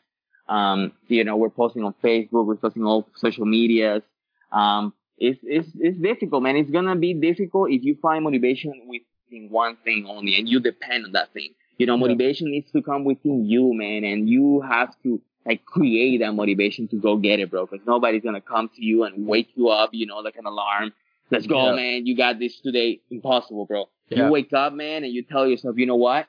[0.48, 4.02] Um, you know, we're posting on Facebook, we're posting all social medias.
[4.50, 6.56] Um, it's, it's, it's difficult, man.
[6.56, 8.88] It's gonna be difficult if you find motivation
[9.30, 11.50] within one thing only and you depend on that thing.
[11.78, 12.00] You know, Yeah.
[12.00, 16.88] motivation needs to come within you, man, and you have to like create that motivation
[16.88, 17.66] to go get it, bro.
[17.66, 20.92] Because nobody's gonna come to you and wake you up, you know, like an alarm.
[21.30, 21.76] Let's go, Yeah.
[21.76, 22.06] man.
[22.06, 23.00] You got this today.
[23.10, 23.88] Impossible, bro.
[24.08, 24.26] Yeah.
[24.26, 26.26] You wake up, man, and you tell yourself, you know what?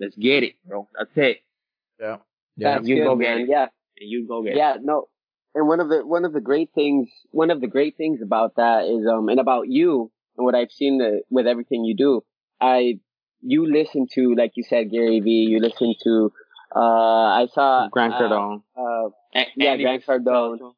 [0.00, 0.86] Let's get it, bro.
[0.96, 1.38] That's it.
[2.00, 2.18] Yeah.
[2.56, 3.38] That's you good, go man.
[3.38, 3.48] get it.
[3.48, 3.66] Yeah.
[4.00, 4.56] And you go get it.
[4.58, 5.08] Yeah, no.
[5.54, 8.56] And one of the one of the great things one of the great things about
[8.56, 12.22] that is um and about you and what I've seen the, with everything you do,
[12.60, 13.00] I
[13.40, 16.32] you listen to like you said Gary Vee, you listen to
[16.74, 18.62] uh I saw Grant uh, Cardone.
[18.76, 20.58] Uh, A- yeah, Andy Grant Cardone.
[20.58, 20.76] Frisco.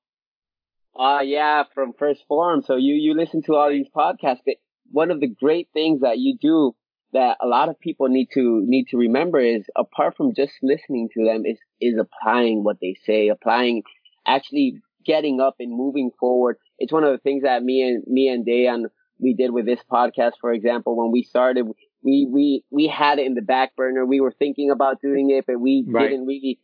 [0.99, 2.63] uh yeah, from 1st Phorm.
[2.63, 4.41] So you you listen to all these podcasts.
[4.45, 4.57] But
[4.91, 6.75] one of the great things that you do
[7.13, 11.09] that a lot of people need to need to remember is apart from just listening
[11.15, 13.83] to them is is applying what they say, applying
[14.27, 16.59] actually getting up and moving forward.
[16.79, 18.85] It's one of the things that me and me and Dayan
[19.21, 21.67] we did with this podcast, for example, when we started,
[22.03, 24.07] we we we had it in the back burner.
[24.07, 26.11] We were thinking about doing it, but we Right.
[26.11, 26.59] didn't really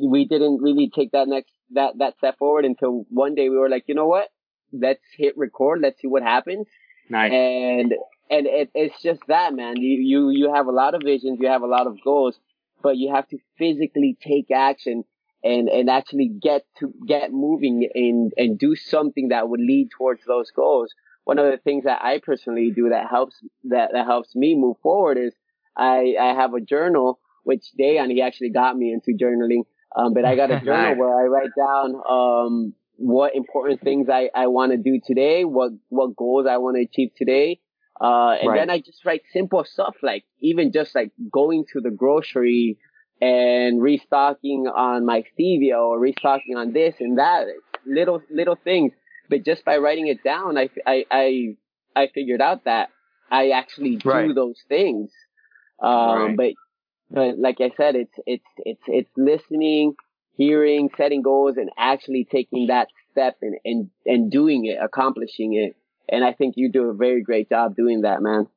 [0.00, 3.68] we didn't really take that next that that step forward until one day we were
[3.68, 4.28] like, you know what?
[4.72, 5.80] Let's hit record.
[5.80, 6.66] Let's see what happens
[7.08, 7.32] Nice.
[7.32, 7.94] and
[8.30, 11.48] and it, it's just that man you, you you have a lot of visions you
[11.48, 12.38] have a lot of goals
[12.82, 15.04] but you have to physically take action
[15.42, 20.22] and and actually get to get moving and and do something that would lead towards
[20.26, 20.92] those goals
[21.24, 24.76] one of the things that i personally do that helps that that helps me move
[24.82, 25.32] forward is
[25.76, 29.62] i i have a journal which Dayan, he actually got me into journaling
[29.96, 34.30] um but i got a journal where i write down um what important things I,
[34.34, 37.58] I want to do today, what what goals I want to achieve today.
[38.00, 38.56] Uh, and Right.
[38.56, 42.78] then I just write simple stuff like even just like going to the grocery
[43.20, 47.46] and restocking on my stevia or restocking on this and that,
[47.86, 48.92] little little things.
[49.32, 51.56] But just by writing it down, I I I,
[51.96, 52.90] I figured out that
[53.30, 54.34] I actually do Right.
[54.34, 55.10] those things.
[55.82, 56.36] Um, Right.
[56.36, 56.52] but
[57.10, 59.94] but like I said, it's it's it's it's listening,
[60.36, 65.76] hearing, setting goals, and actually taking that step and and and doing it, accomplishing it.
[66.10, 68.48] And I think you do a very great job doing that, man.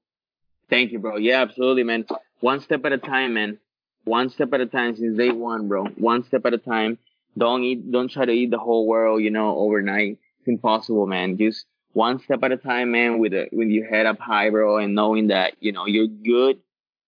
[0.69, 1.17] Thank you, bro.
[1.17, 2.05] Yeah, absolutely, man.
[2.41, 3.59] One step at a time, man.
[4.03, 5.85] One step at a time since day one, bro.
[5.85, 6.97] One step at a time.
[7.37, 10.19] Don't eat, don't try to eat the whole world, you know, overnight.
[10.45, 11.37] It's impossible, man.
[11.39, 14.77] Just one step at a time, man, with a, with your head up high, bro,
[14.77, 16.59] and knowing that, you know, you're good,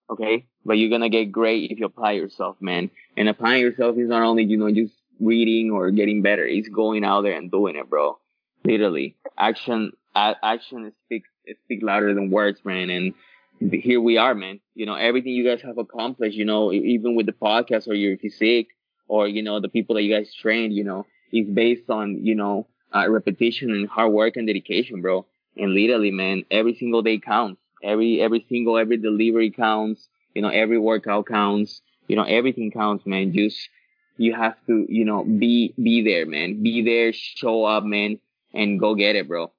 [0.10, 0.48] okay?
[0.66, 2.90] But you're gonna get great if you apply yourself, man.
[3.16, 6.44] And applying yourself is not only, you know, just reading or getting better.
[6.46, 8.18] It's going out there and doing it, bro.
[8.66, 9.16] Literally.
[9.38, 12.90] Action, action speaks, it speaks louder than words, man.
[12.90, 13.14] And
[13.72, 14.62] here we are, man.
[14.74, 18.18] You know, everything you guys have accomplished, you know, even with the podcast or your
[18.18, 18.70] physique
[19.08, 22.34] or, you know, the people that you guys trained, you know, is based on, you
[22.34, 25.26] know, uh, repetition and hard work and dedication, bro.
[25.56, 27.60] And literally, man, every single day counts.
[27.84, 30.08] Every, every single, every delivery counts.
[30.34, 31.82] You know, every workout counts.
[32.08, 33.34] You know, everything counts, man.
[33.34, 33.70] Just,
[34.18, 36.64] you have to, you know, be, be there, man.
[36.64, 38.20] Be there, show up, man,
[38.54, 39.52] and go get it, bro.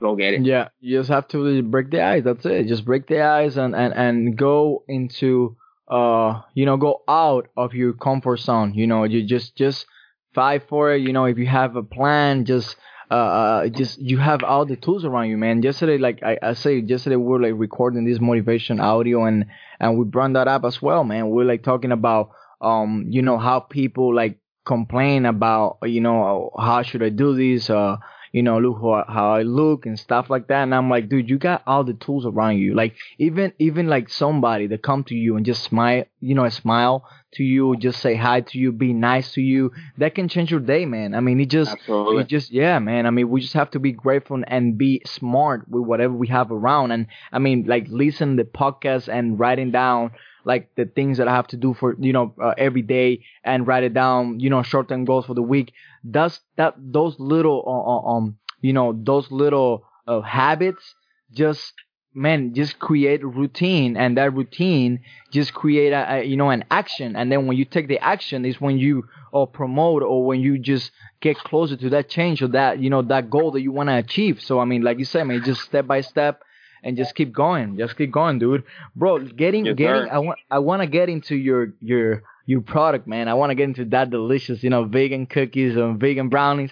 [0.00, 0.44] Go get it.
[0.44, 2.24] Yeah, you just have to break the ice.
[2.24, 2.66] That's it.
[2.66, 5.56] Just break the ice and and and go into
[5.88, 8.74] uh you know go out of your comfort zone.
[8.74, 9.86] You know, you just just
[10.34, 11.02] fight for it.
[11.02, 12.76] You know, if you have a plan, just
[13.10, 15.62] uh, uh just you have all the tools around you, man.
[15.62, 19.46] Yesterday, like I, I say, yesterday we were like recording this motivation audio and
[19.80, 21.30] and we brought that up as well, man.
[21.30, 26.82] We're like talking about um you know how people like complain about you know how
[26.82, 27.96] should I do this uh
[28.34, 30.64] you know, look how, how I look and stuff like that.
[30.64, 32.74] And I'm like, dude, you got all the tools around you.
[32.74, 37.08] Like even even like somebody that come to you and just smile, you know, smile
[37.34, 40.58] to you, just say hi to you, be nice to you, that can change your
[40.58, 41.14] day, man.
[41.14, 42.22] I mean, it just Absolutely.
[42.22, 43.06] it just yeah, man.
[43.06, 46.50] I mean, we just have to be grateful and be smart with whatever we have
[46.50, 46.90] around.
[46.90, 50.10] And I mean, like listen to the podcast and writing down
[50.44, 53.66] like the things that I have to do for you know uh, every day and
[53.66, 54.40] write it down.
[54.40, 55.72] You know, short term goals for the week.
[56.08, 60.94] Does that those little uh, uh, um you know those little uh, habits
[61.32, 61.72] just
[62.14, 65.00] man just create routine and that routine
[65.32, 68.44] just create a, a you know an action and then when you take the action
[68.44, 72.46] is when you or promote or when you just get closer to that change or
[72.48, 75.04] that you know that goal that you want to achieve so i mean like you
[75.04, 76.42] said man just step by step
[76.84, 78.62] and just keep going just keep going dude
[78.94, 80.12] bro getting Yes, getting sir.
[80.12, 83.54] i want i want to get into your your your product man i want to
[83.54, 86.70] get into that delicious you know vegan cookies and vegan brownies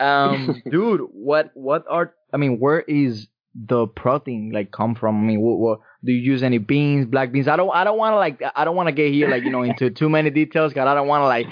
[0.00, 3.28] um dude what what are i mean where is
[3.68, 5.16] the protein like come from?
[5.16, 7.46] I mean, what, what do you use any beans, black beans?
[7.46, 9.50] I don't, I don't want to like, I don't want to get here like you
[9.50, 11.46] know into too many details, cause I don't want to like,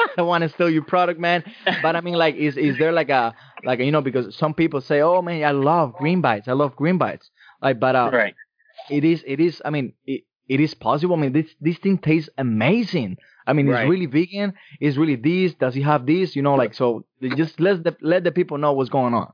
[0.16, 1.42] I want to steal your product, man.
[1.82, 3.34] But I mean, like, is is there like a
[3.64, 6.76] like you know because some people say, oh man, I love green bites, I love
[6.76, 7.28] green bites,
[7.62, 8.34] like, but uh, right.
[8.90, 11.14] it is, it is, I mean, it, it is possible.
[11.14, 13.18] I mean, this this thing tastes amazing.
[13.46, 13.82] I mean, Right.
[13.82, 14.54] it's really vegan.
[14.80, 15.54] It's really this.
[15.54, 16.34] Does it have this?
[16.36, 17.04] You know, like so.
[17.36, 19.32] Just let the let the people know what's going on.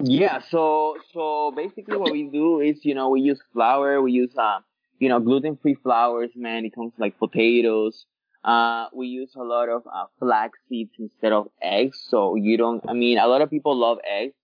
[0.00, 4.34] Yeah, so so basically what we do is, you know, we use flour, we use
[4.36, 4.58] uh,
[5.02, 6.64] you know, gluten free flours, man.
[6.64, 8.06] It comes like potatoes.
[8.44, 12.00] Uh, we use a lot of uh, flax seeds instead of eggs.
[12.08, 14.34] So you don't, I mean, a lot of people love eggs,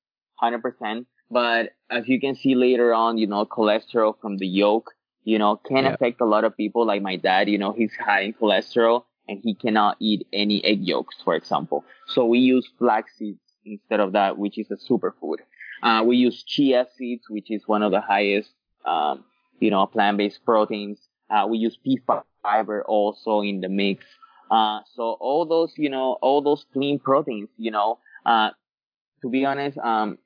[0.42, 1.06] 100%.
[1.30, 4.92] But as you can see later on, you know, cholesterol from the yolk,
[5.24, 5.94] you know, can Yeah.
[5.94, 6.86] affect a lot of people.
[6.86, 10.82] Like my dad, you know, he's high in cholesterol and he cannot eat any egg
[10.86, 11.84] yolks, for example.
[12.06, 15.38] So we use flax seeds instead of that, which is a superfood.
[15.82, 18.50] Uh, we use chia seeds, which is one of the highest,
[18.84, 19.24] um,
[19.60, 20.98] you know, plant-based proteins.
[21.30, 21.98] Uh, we use pea
[22.42, 24.04] fiber also in the mix.
[24.50, 28.50] Uh, so all those, you know, all those clean proteins, you know, uh,
[29.22, 30.18] to be honest, um,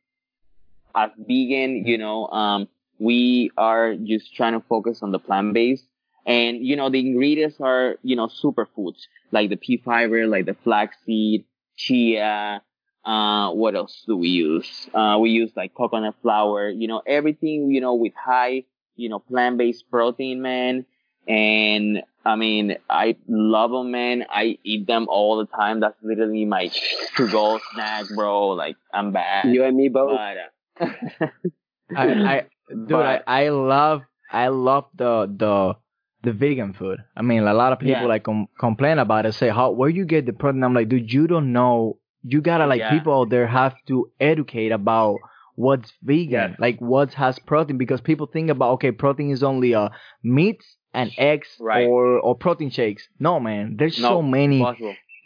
[0.95, 2.68] as vegan, you know, um,
[2.99, 5.84] we are just trying to focus on the plant-based.
[6.24, 10.55] And, you know, the ingredients are, you know, superfoods, like the pea fiber, like the
[10.62, 11.45] flaxseed,
[11.76, 12.62] chia,
[13.05, 14.88] uh, what else do we use?
[14.95, 18.62] Uh, we use like coconut flour, you know, everything, you know, with high,
[18.95, 20.86] you know, plant-based protein, man.
[21.26, 24.24] And I mean, I love them, man.
[24.30, 25.80] I eat them all the time.
[25.80, 26.70] That's literally my
[27.16, 28.51] to-go snack, bro.
[28.51, 29.47] Like, I'm bad.
[29.47, 30.16] You and me both.
[30.16, 30.49] But, uh,
[31.97, 35.74] I, I dude, I, But- I love I love the the
[36.22, 36.99] the vegan food.
[37.16, 38.07] I mean, a lot of people Yeah.
[38.07, 40.62] like com- complain about it, say how where you get the protein.
[40.64, 41.99] I'm like, dude, you don't know.
[42.22, 42.91] You gotta like Yeah.
[42.91, 45.18] people out there have to educate about
[45.57, 49.89] what's vegan, like what has protein, because people think about okay, protein is only uh
[50.22, 51.87] meats and eggs Right.
[51.87, 53.07] or or protein shakes.
[53.18, 54.64] No, man, there's no, so many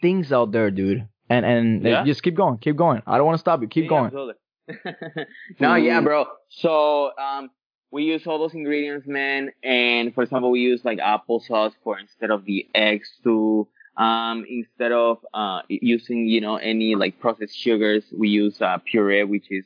[0.02, 1.06] things out there, dude.
[1.28, 2.04] And and Yeah.
[2.04, 3.02] just keep going, keep going.
[3.06, 3.68] I don't want to stop you.
[3.68, 4.04] Keep Yeah, going.
[4.06, 4.34] absolutely.
[5.60, 6.26] no, yeah, bro.
[6.48, 7.50] So, um,
[7.90, 9.52] we use all those ingredients, man.
[9.62, 14.92] And for example, we use like applesauce for instead of the eggs to, um, instead
[14.92, 19.64] of, uh, using, you know, any like processed sugars, we use, uh, puree, which is,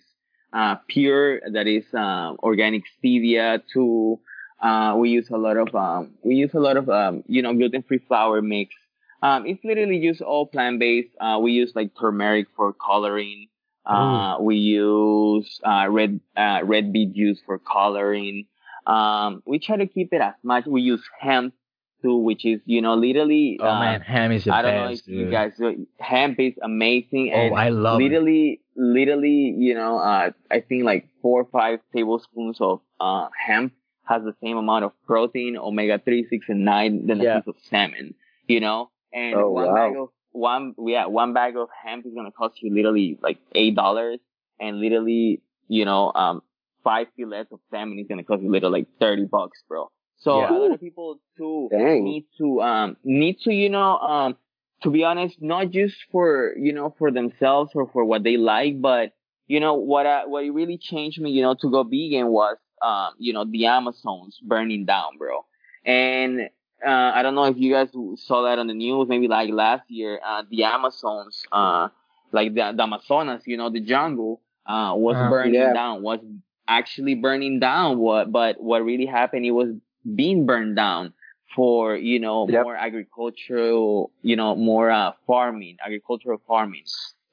[0.52, 4.20] uh, pure, that is, um, organic stevia to,
[4.62, 7.54] uh, we use a lot of, um, we use a lot of, um, you know,
[7.54, 8.74] gluten-free flour mix.
[9.22, 11.10] Um, it's literally just all plant-based.
[11.20, 13.48] Uh, we use like turmeric for coloring.
[13.86, 18.46] Uh, we use uh, red uh, red beet juice for coloring.
[18.86, 20.66] Um, we try to keep it as much.
[20.66, 21.54] We use hemp
[22.02, 23.58] too, which is you know literally.
[23.60, 25.14] Oh uh, man, ham is the I don't best, know if dude.
[25.16, 28.04] you guys do- hemp is amazing Oh, and I love it.
[28.04, 33.72] literally literally you know uh, I think like four or five tablespoons of uh, hemp
[34.04, 37.38] has the same amount of protein, omega three, six, and nine than Yeah.
[37.38, 38.14] a piece of salmon.
[38.46, 39.74] You know, and Oh, one wow.
[39.74, 43.74] bag of one yeah one bag of hemp is gonna cost you literally like eight
[43.74, 44.18] dollars,
[44.58, 46.42] and literally you know um
[46.84, 49.90] five fillets of salmon is gonna cost you literally like thirty bucks, bro.
[50.18, 50.56] So Yeah.
[50.56, 52.04] a lot of people too Dang.
[52.04, 54.36] need to um need to you know um
[54.82, 58.80] to be honest not just for you know for themselves or for what they like
[58.80, 59.12] but
[59.46, 63.14] you know what I, what really changed me you know to go vegan was um
[63.18, 65.44] you know the Amazons burning down bro
[65.84, 66.50] and
[66.86, 69.90] uh I don't know if you guys saw that on the news maybe like last
[69.90, 71.88] year uh the Amazons uh
[72.32, 75.72] like the, the Amazonas you know the jungle uh was Uh, burning yeah.
[75.72, 76.20] down was
[76.68, 79.70] actually burning down what but what really happened it was
[80.14, 81.12] being burned down
[81.54, 82.62] for you know Yep.
[82.62, 86.84] more agricultural you know more uh farming agricultural farming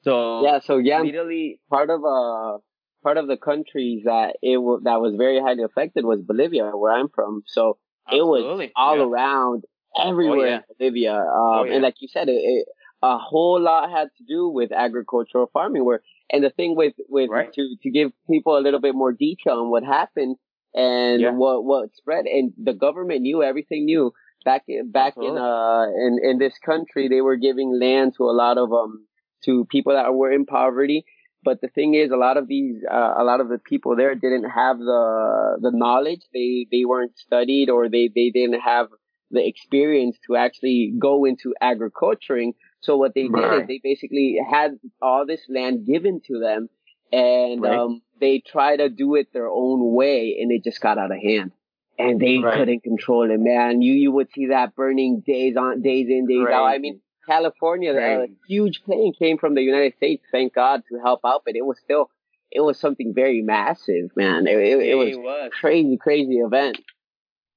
[0.02, 2.58] so Yeah, so yeah, literally part of uh
[3.02, 6.92] part of the countries that it w- that was very highly affected was Bolivia, where
[6.92, 7.42] I'm from.
[7.46, 7.78] So
[8.12, 9.02] it was all yeah.
[9.02, 9.64] around
[9.98, 10.56] everywhere yeah.
[10.56, 11.14] in Bolivia.
[11.14, 11.74] Um, Oh, yeah.
[11.74, 12.68] And like you said, it, it,
[13.02, 15.84] a whole lot had to do with agricultural farming.
[15.84, 17.52] Where and the thing with with Right.
[17.52, 20.36] to to give people a little bit more detail on what happened
[20.74, 21.30] and Yeah.
[21.32, 24.12] what what spread, and the government knew everything knew
[24.44, 28.32] back in back in uh in in this country they were giving land to a
[28.32, 29.06] lot of um
[29.44, 31.04] to people that were in poverty
[31.44, 34.14] But the thing is, a lot of these, uh, a lot of the people there
[34.14, 36.22] didn't have the the knowledge.
[36.32, 38.88] They they weren't studied, or they they didn't have
[39.30, 42.54] the experience to actually go into agriculturing.
[42.80, 43.50] So what they right.
[43.50, 46.68] did is they basically had all this land given to them,
[47.12, 47.78] and right.
[47.78, 51.18] um, they try to do it their own way, and it just got out of
[51.22, 51.52] hand
[51.98, 52.56] and they right.
[52.56, 53.82] couldn't control it, man.
[53.82, 56.64] You you would see that burning days on days in days out.
[56.64, 58.30] I mean, California, right.
[58.30, 61.66] a huge plane came from the United States, thank God, to help out, but it
[61.70, 62.10] was still
[62.50, 64.46] it was something very massive, man.
[64.46, 66.78] It, it, it, was, it was crazy, crazy event.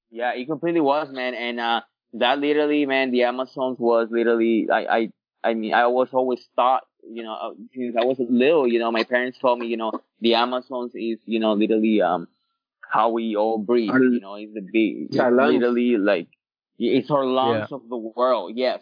[0.09, 1.34] Yeah, it completely was, man.
[1.34, 1.82] And uh
[2.13, 5.09] that literally, man, the Amazons was literally, I, I,
[5.43, 8.80] I mean, I was always thought, you know, uh, since I was a little, you
[8.80, 12.28] know, my parents told me, you know, the Amazons is, you know, literally, um,
[12.82, 13.91] how we all breathe.
[13.91, 16.28] Our, you know, it's the big, it's literally like
[16.78, 17.78] it's our lungs yeah.
[17.78, 18.53] of the world.
[18.55, 18.82] Yes.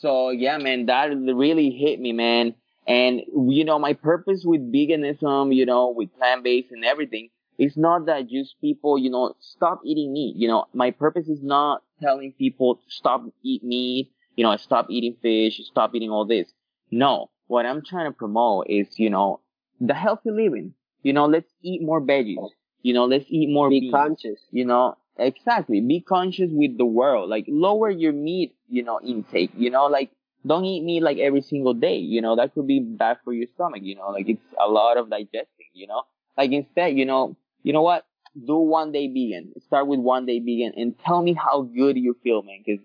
[0.00, 2.54] So yeah, man, that really hit me, man.
[2.86, 7.28] And you know, my purpose with veganism, you know, with plant based and everything,
[7.58, 10.36] is not that just people, you know, stop eating meat.
[10.36, 14.10] You know, my purpose is not telling people to stop eat meat.
[14.36, 16.52] You know, I stop eating fish, stop eating all this.
[16.90, 19.40] No, what I'm trying to promote is, you know,
[19.80, 20.74] the healthy living.
[21.02, 22.48] You know, let's eat more veggies.
[22.82, 23.68] You know, let's eat more.
[23.68, 24.40] Be beans, conscious.
[24.50, 25.80] You know, exactly.
[25.80, 27.28] Be conscious with the world.
[27.30, 29.50] Like lower your meat, you know, intake.
[29.56, 30.10] You know, like
[30.46, 31.96] don't eat meat like every single day.
[31.98, 33.82] You know, that could be bad for your stomach.
[33.82, 35.70] You know, like it's a lot of digesting.
[35.74, 36.02] You know,
[36.36, 38.06] like instead, you know, you know what?
[38.46, 39.52] Do one day vegan.
[39.66, 42.62] Start with one day vegan and tell me how good you feel, man.
[42.64, 42.78] Cause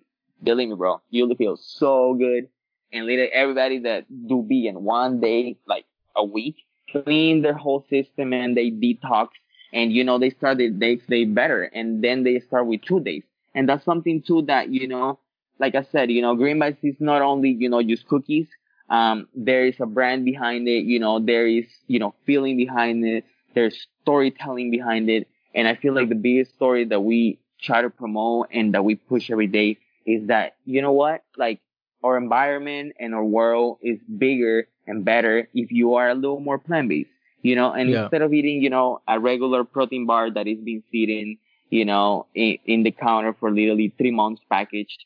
[0.44, 2.50] believe me, bro, you'll feel so good.
[2.92, 6.56] And later, everybody that do vegan one day, like a week,
[6.92, 9.30] clean their whole system and they detox
[9.76, 13.02] and you know they start the next day better and then they start with two
[13.02, 13.24] days.
[13.56, 15.20] And that's something too that you know
[15.60, 18.48] like i said you know green bites is not only you know just cookies.
[18.90, 23.06] Um there is a brand behind it you know there is you know feeling behind
[23.06, 25.28] it there's storytelling behind it.
[25.56, 28.96] And i feel like the biggest story that we try to promote and that we
[28.96, 31.24] push every day is that you know what?
[31.38, 31.62] Like
[32.04, 36.60] our environment and our world is bigger and better if you are a little more
[36.60, 37.10] plant-based
[37.46, 38.04] you know, and yeah.
[38.04, 41.38] instead of eating, you know, a regular protein bar that is being sitting,
[41.70, 45.06] you know, in, in the counter for literally three months packaged,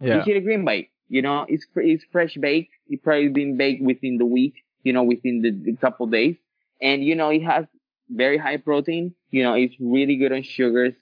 [0.00, 0.24] yeah.
[0.24, 0.88] you eat a green bite.
[1.08, 2.72] You know, it's it's fresh baked.
[2.88, 4.54] It probably been baked within the week.
[4.82, 6.36] You know, within the, the couple days,
[6.80, 7.66] and you know, it has
[8.08, 9.14] very high protein.
[9.30, 10.94] You know, it's really good on sugars.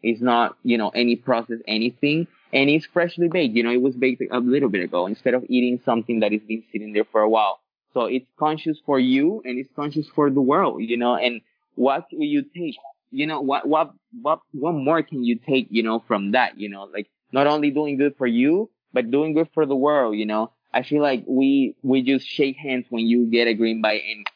[0.00, 2.28] It's not, you know, any processed anything.
[2.52, 3.56] And it's freshly baked.
[3.56, 6.42] You know, it was baked a little bit ago instead of eating something that has
[6.42, 7.60] been sitting there for a while.
[7.92, 11.40] So it's conscious for you and it's conscious for the world, you know, and
[11.74, 12.76] what will you take?
[13.10, 16.68] You know, what, what, what, what more can you take, you know, from that, you
[16.68, 20.26] know, like not only doing good for you, but doing good for the world, you
[20.26, 20.52] know.
[20.72, 24.26] I feel like we, we just shake hands when you get a green bite and,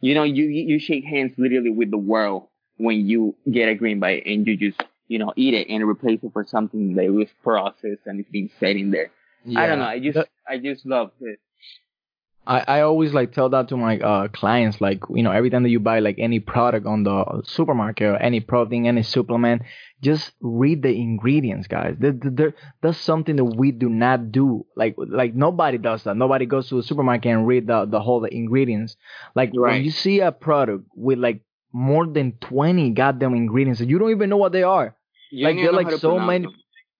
[0.00, 4.00] you know, you, you shake hands literally with the world when you get a green
[4.00, 7.28] bite and you just, you know, eat it and replace it for something that was
[7.44, 9.12] processed and it's been sitting there.
[9.44, 9.60] Yeah.
[9.60, 9.84] I don't know.
[9.84, 11.38] I just, I just love it.
[12.46, 15.62] I, I always like tell that to my uh, clients like you know every time
[15.62, 19.62] that you buy like any product on the supermarket or any protein any supplement
[20.04, 21.96] just read the ingredients guys.
[21.98, 24.66] There, there, that's something that we do not do.
[24.76, 26.16] Like like nobody does that.
[26.16, 28.96] Nobody goes to the supermarket and read the, the whole the ingredients.
[29.34, 29.72] Like right.
[29.72, 31.40] when you see a product with like
[31.72, 34.94] more than 20 goddamn ingredients you don't even know what they are.
[35.32, 36.54] You like they're like so many them.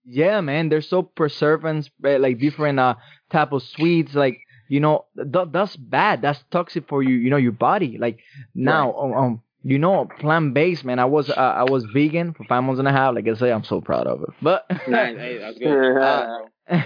[0.04, 2.96] yeah man they're so preservatives eh, like different uh
[3.30, 4.40] type of sweets like
[4.74, 8.18] you know th- that's bad that's toxic for you you know your body like
[8.56, 9.04] now right.
[9.04, 12.62] um, um you know plant based man i was uh, i was vegan for five
[12.64, 15.16] months and a half like i say i'm so proud of it but nice.
[15.16, 15.96] hey, that's good.
[16.02, 16.40] Uh,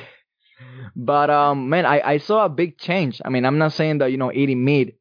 [0.97, 4.11] but um man i i saw a big change i mean i'm not saying that
[4.12, 4.99] you know eating meat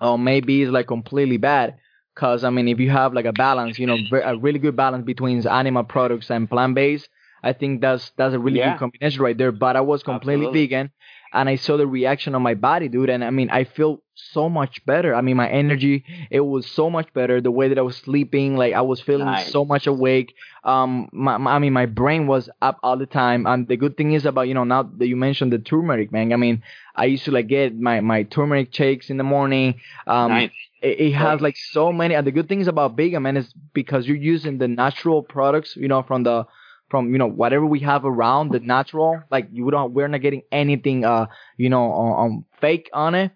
[0.00, 1.76] uh, maybe is like completely bad
[2.12, 5.04] because i mean if you have like a balance you know a really good balance
[5.04, 7.08] between animal products and plant based
[7.46, 8.72] I think that's that's a really yeah.
[8.72, 9.52] good combination right there.
[9.52, 10.66] But I was completely Absolutely.
[10.66, 10.90] vegan,
[11.32, 13.10] and I saw the reaction on my body, dude.
[13.10, 15.14] And I mean, I feel so much better.
[15.14, 17.40] I mean, my energy, it was so much better.
[17.40, 19.50] The way that I was sleeping, like I was feeling nice.
[19.50, 20.34] so much awake.
[20.64, 23.46] Um, my, my, I mean, my brain was up all the time.
[23.46, 26.32] And the good thing is about, you know, now that you mentioned the turmeric, man.
[26.32, 26.62] I mean,
[26.94, 29.80] I used to like get my, my turmeric shakes in the morning.
[30.06, 30.50] Um, nice.
[30.80, 32.14] it, it has like so many.
[32.14, 35.88] And the good things about vegan, man, is because you're using the natural products, you
[35.88, 36.46] know, from the,
[36.88, 40.42] from you know whatever we have around the natural like you don't we're not getting
[40.52, 41.26] anything uh
[41.56, 43.32] you know um, fake on it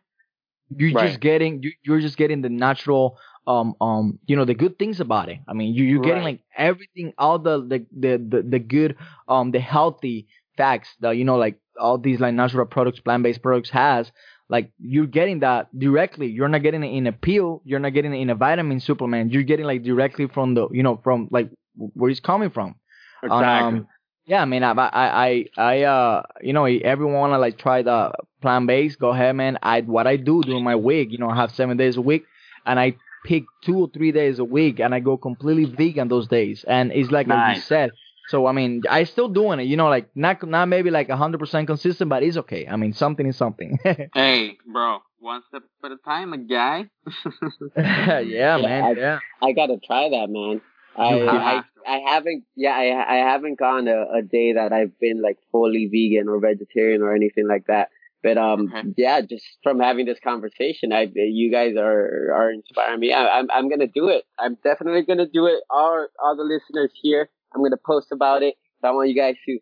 [0.77, 1.09] you're right.
[1.09, 5.01] just getting you, you're just getting the natural um um you know the good things
[5.01, 6.39] about it i mean you you're getting right.
[6.39, 8.97] like everything all the, the the the the good
[9.29, 13.71] um the healthy facts that you know like all these like natural products plant-based products
[13.71, 14.13] has
[14.51, 16.27] like you're getting that directly.
[16.27, 17.63] You're not getting it in a pill.
[17.65, 19.33] You're not getting it in a vitamin supplement.
[19.33, 22.75] You're getting like directly from the, you know, from like where it's coming from.
[23.23, 23.79] Exactly.
[23.79, 23.89] Um,
[24.27, 28.13] yeah, I mean, I, I, I, I, uh, you know, everyone wanna like try the
[28.41, 28.99] plant based.
[28.99, 29.59] Go ahead, man.
[29.63, 32.25] I, what I do during my week, you know, I have seven days a week,
[32.65, 32.95] and I
[33.25, 36.93] pick two or three days a week, and I go completely vegan those days, and
[36.93, 37.91] it's like like you said.
[38.29, 41.39] So I mean, I still doing it, you know, like not not maybe like hundred
[41.39, 42.69] percent consistent, but it's okay.
[42.69, 43.79] I mean, something is something.
[44.15, 46.89] hey, bro, one step at a time, a guy.
[47.77, 48.85] yeah, man.
[48.85, 49.19] I- Yeah.
[49.43, 50.61] I gotta try that, man.
[50.97, 54.73] I, You I have I haven't yeah I I haven't gone a, a day that
[54.73, 57.91] I've been like fully vegan or vegetarian or anything like that.
[58.23, 58.89] But um Okay.
[58.97, 63.13] yeah, just from having this conversation, I you guys are are inspiring me.
[63.13, 64.25] I, I'm I'm gonna do it.
[64.39, 65.63] I'm definitely gonna do it.
[65.71, 68.55] All all the listeners here, I'm gonna post about it.
[68.81, 69.59] So I want you guys to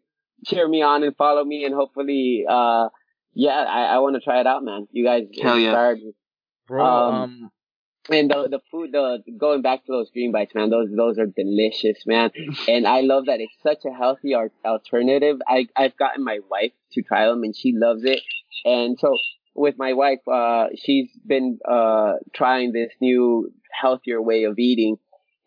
[0.47, 2.89] cheer me on and follow me, and hopefully, uh,
[3.35, 4.87] yeah, I, I want to try it out, man.
[4.93, 5.71] You guys Hell yeah.
[5.71, 6.13] inspired me.
[6.67, 7.51] Bro, Um, um,
[8.11, 11.27] And the the food, the going back to those green bites, man, those those are
[11.27, 12.31] delicious, man.
[12.67, 14.35] And I love that it's such a healthy
[14.65, 15.39] alternative.
[15.47, 18.21] I I've gotten my wife to try them, and she loves it.
[18.65, 19.17] And so
[19.55, 24.97] with my wife, uh, she's been uh trying this new healthier way of eating,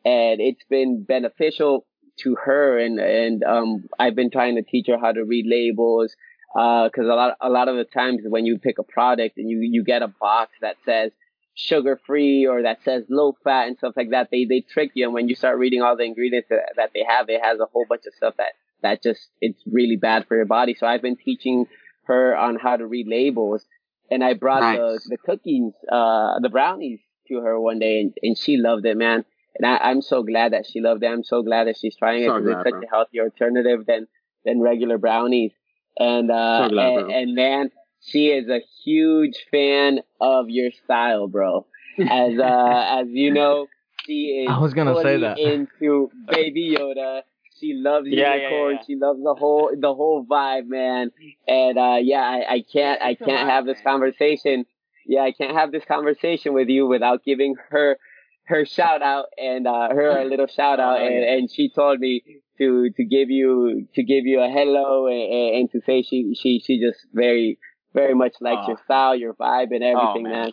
[0.05, 1.87] and it's been beneficial
[2.19, 2.77] to her.
[2.77, 6.15] And and um, I've been trying to teach her how to read labels.
[6.53, 9.49] Uh, cause a lot, a lot of the times when you pick a product and
[9.49, 11.13] you, you get a box that says,
[11.53, 14.29] sugar free or that says low fat and stuff like that.
[14.31, 17.03] They they trick you, and when you start reading all the ingredients that, that they
[17.07, 20.35] have, it has a whole bunch of stuff that that just it's really bad for
[20.35, 20.75] your body.
[20.77, 21.65] So I've been teaching
[22.05, 23.65] her on how to read labels,
[24.09, 24.77] and I brought Nice.
[24.77, 28.97] the the cookies, uh, the brownies to her one day, and, and she loved it,
[28.97, 29.25] man.
[29.55, 31.07] And I, I'm so glad that she loved it.
[31.07, 32.81] I'm so glad that she's trying it because it's such bro.
[32.81, 34.07] a healthy alternative than
[34.45, 35.51] than regular brownies.
[35.97, 37.71] And uh, So glad, and, and man,
[38.01, 41.65] she is a huge fan of your style, bro.
[41.99, 43.67] As uh, as you know,
[44.05, 45.37] she is I was gonna say that.
[45.37, 47.21] into Baby Yoda.
[47.59, 48.75] She loves Yeah, yeah, unicorn.
[48.75, 48.81] yeah.
[48.87, 51.11] She loves the whole the whole vibe, man.
[51.47, 54.65] And uh, yeah, I, I can't I can't have this conversation.
[55.05, 57.97] Yeah, I can't have this conversation with you without giving her
[58.45, 60.99] her shout out and uh, her a little shout out.
[61.01, 62.23] And, and she told me
[62.57, 66.33] to to give you to give you a hello and, and, and to say she
[66.33, 67.59] she she just very
[67.93, 68.67] very much likes oh.
[68.69, 70.31] your style, your vibe, and oh, everything, man.
[70.33, 70.51] man.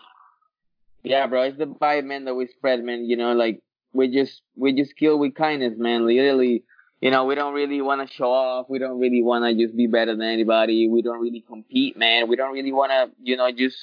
[1.02, 3.04] Yeah, bro, it's the vibe, man, that we spread, man.
[3.04, 3.62] You know, like
[3.92, 6.06] we just we just kill with kindness, man.
[6.06, 6.64] Literally,
[7.00, 8.66] you know, we don't really want to show off.
[8.68, 10.88] We don't really want to just be better than anybody.
[10.88, 12.28] We don't really compete, man.
[12.28, 13.76] We don't really want to, you know, just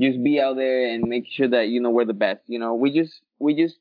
[0.00, 2.40] just be out there and make sure that you know we're the best.
[2.46, 3.76] You know, we just we just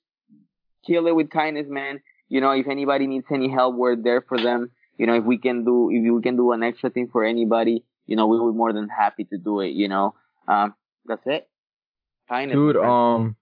[0.86, 2.02] kill it with kindness, man.
[2.28, 4.72] You know, if anybody needs any help, we're there for them.
[4.98, 7.84] You know, if we can do if we can do an extra thing for anybody,
[8.10, 9.70] you know, we were more than happy to do it.
[9.70, 10.16] You know,
[10.48, 11.48] um, that's it.
[12.30, 12.92] Kindness, dude, my friend.
[12.92, 13.36] um,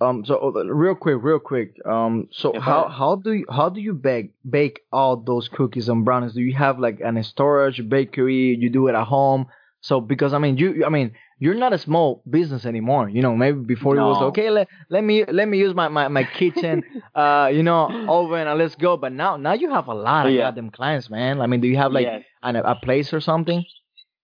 [0.00, 3.68] um, so uh, real quick, real quick, um, so Yeah, how how do you how
[3.68, 6.34] do you bake bake all those cookies and brownies?
[6.34, 8.56] Do you have like an storage bakery?
[8.58, 9.46] You do it at home?
[9.80, 13.08] So because I mean you I mean you're not a small business anymore.
[13.08, 14.50] You know maybe before it was okay.
[14.50, 16.84] Let let me let me use my my, my kitchen,
[17.14, 18.96] uh, you know, oven and let's go.
[18.96, 20.38] But now now you have a lot of Yeah.
[20.38, 21.40] goddamn clients, man.
[21.40, 22.24] I mean, do you have like Yes.
[22.42, 23.64] an, a place or something?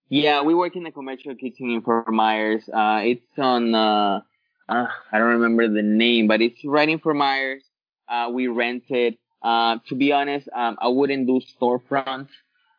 [0.09, 2.69] Yeah, we work in a commercial kitchen in Fort Myers.
[2.69, 4.21] Uh, it's on, uh,
[4.69, 7.63] uh, I don't remember the name, but it's right in Fort Myers.
[8.09, 9.17] Uh, we rented.
[9.43, 12.29] Uh, to be honest, um, I wouldn't do storefront.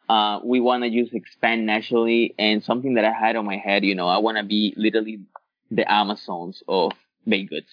[0.08, 3.84] Uh, we want to just expand nationally and something that I had on my head,
[3.84, 5.20] you know, I want to be literally
[5.72, 6.92] the Amazons of
[7.28, 7.68] baked goods.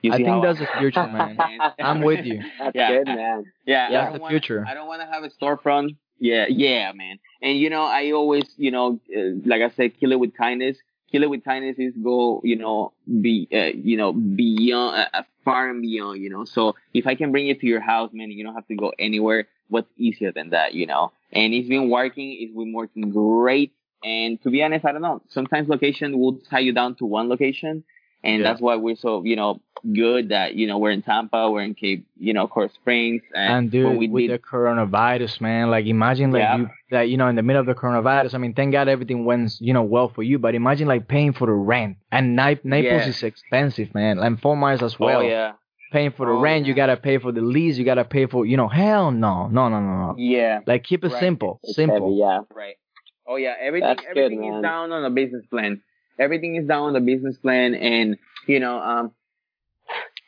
[0.00, 1.38] You I think how that's the future, man.
[1.78, 2.42] I'm with you.
[2.58, 2.88] That's Yeah.
[2.90, 3.44] good, man.
[3.66, 4.64] Yeah, That's I don't the wanna, future.
[4.68, 5.96] I don't want to have a storefront.
[6.18, 7.18] Yeah, yeah, man.
[7.40, 10.76] And you know, I always, you know, uh, like I said, kill it with kindness.
[11.10, 15.22] Kill it with kindness is go, you know, be, uh, you know, beyond, uh, uh,
[15.44, 16.44] far and beyond, you know.
[16.44, 18.92] So if I can bring it to your house, man, you don't have to go
[18.98, 19.46] anywhere.
[19.68, 21.12] What's easier than that, you know?
[21.32, 22.36] And it's been working.
[22.40, 23.72] It's been working great.
[24.04, 25.22] And to be honest, I don't know.
[25.30, 27.84] Sometimes location will tie you down to one location.
[28.22, 28.48] And Yeah.
[28.48, 29.60] that's why we're so, you know,
[29.94, 33.20] good that, you know, we're in Tampa, we're in Cape, you know, Coral Springs.
[33.34, 36.56] And when dude, we with did- the coronavirus, man, like imagine like Yeah.
[36.56, 38.34] you that you know in the middle of the coronavirus.
[38.34, 41.32] I mean, thank God everything went you know well for you, but imagine like paying
[41.32, 41.96] for the rent.
[42.12, 43.08] And Na- Naples Yeah.
[43.08, 45.20] is expensive, man, and Fort Myers as oh, well.
[45.20, 45.52] Oh yeah,
[45.94, 48.44] Paying for the Oh, rent, you gotta pay for the lease, you gotta pay for
[48.44, 50.14] you know hell no, no, no, no, no.
[50.18, 51.20] yeah, Like keep it Right.
[51.20, 52.08] simple, It's simple.
[52.08, 52.40] heavy, yeah.
[52.52, 52.76] right.
[53.28, 54.56] Oh yeah, everything That's good, everything man.
[54.56, 55.82] is down on the business plan.
[56.18, 58.18] Everything is down on the business plan, and
[58.48, 59.12] you know, um,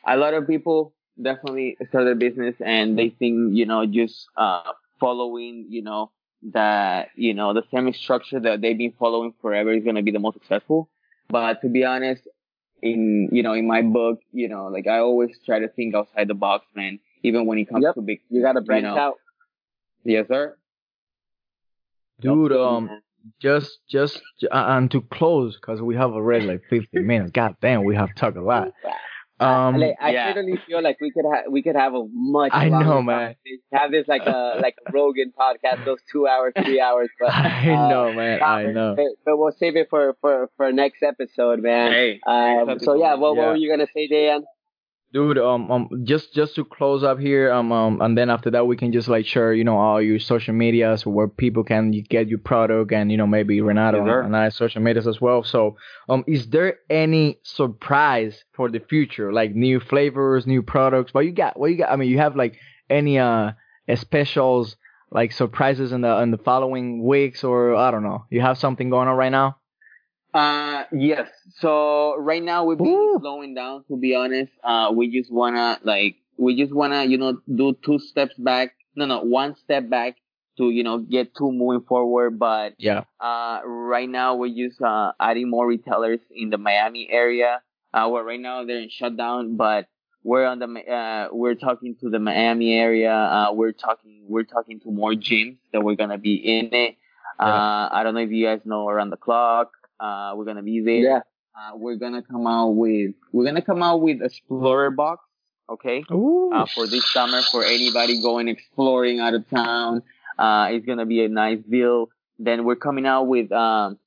[0.07, 4.71] a lot of people definitely start their business and they think you know just uh
[4.99, 6.11] following you know
[6.53, 10.19] that you know the same structure that they've been following forever is gonna be the
[10.19, 10.89] most successful.
[11.29, 12.27] But to be honest,
[12.81, 16.27] in you know in my book, you know, like I always try to think outside
[16.27, 16.99] the box, man.
[17.23, 17.95] Even when it comes Yep.
[17.95, 18.97] to big, You gotta branch know.
[18.97, 19.15] out.
[20.03, 20.55] Yes, sir.
[22.19, 23.01] Dude, um,
[23.41, 24.21] just just
[24.51, 27.31] uh, and to close because we have already like 50 minutes.
[27.31, 28.71] God damn, we have talked a lot.
[29.39, 30.27] Um, I, like, I yeah.
[30.33, 32.51] certainly feel like we could have we could have a much.
[32.53, 33.35] I know, man.
[33.71, 37.09] Have this like a like a Rogan podcast, those two hours, three hours.
[37.19, 38.41] But I uh, know, man.
[38.41, 38.95] I know.
[38.95, 41.91] But, but we'll save it for for for next episode, man.
[41.91, 43.41] Hey, Um, next so yeah, what, yeah.
[43.41, 44.43] what were you gonna say, Dan?
[45.13, 48.67] Dude, um, um, just just to close up here, um, um, and then after that
[48.67, 52.27] we can just like share, you know, all your social medias where people can get
[52.27, 55.43] your product, and you know maybe Renato Yes, and I social medias as well.
[55.43, 55.77] So,
[56.09, 61.13] um, is there any surprise for the future, like new flavors, new products?
[61.13, 61.57] What you got?
[61.57, 61.89] What you got?
[61.89, 62.57] I mean, you have like
[62.89, 63.51] any uh
[63.95, 64.75] specials,
[65.09, 68.25] like surprises in the in the following weeks, or I don't know.
[68.29, 69.55] You have something going on right now?
[70.37, 71.29] Uh, yes.
[71.59, 73.17] So right now we've been Woo.
[73.19, 73.83] slowing down.
[73.87, 77.97] To be honest, uh, we just wanna like we just wanna you know do two
[77.97, 78.75] steps back.
[78.95, 80.17] No, no, one step back
[80.57, 82.37] to you know get two moving forward.
[82.37, 83.05] But Yeah.
[83.19, 87.61] uh, right now we're just uh adding more retailers in the Miami area.
[87.93, 89.87] Uh, well, right now they're in shutdown, but
[90.23, 93.11] we're on the uh we're talking to the Miami area.
[93.13, 96.95] Uh, we're talking we're talking to more gyms that we're gonna be in it.
[97.39, 99.71] Uh, I don't know if you guys know around the clock.
[99.99, 100.95] Uh, we're gonna be there.
[100.97, 101.19] Yeah.
[101.55, 105.23] Uh, we're gonna come out with we're gonna come out with Explorer box.
[105.69, 106.03] Okay.
[106.11, 106.51] Ooh.
[106.53, 110.01] Uh, for this summer, for anybody going exploring out of town,
[110.37, 112.09] uh, it's gonna be a nice deal.
[112.39, 113.97] Then we're coming out with um,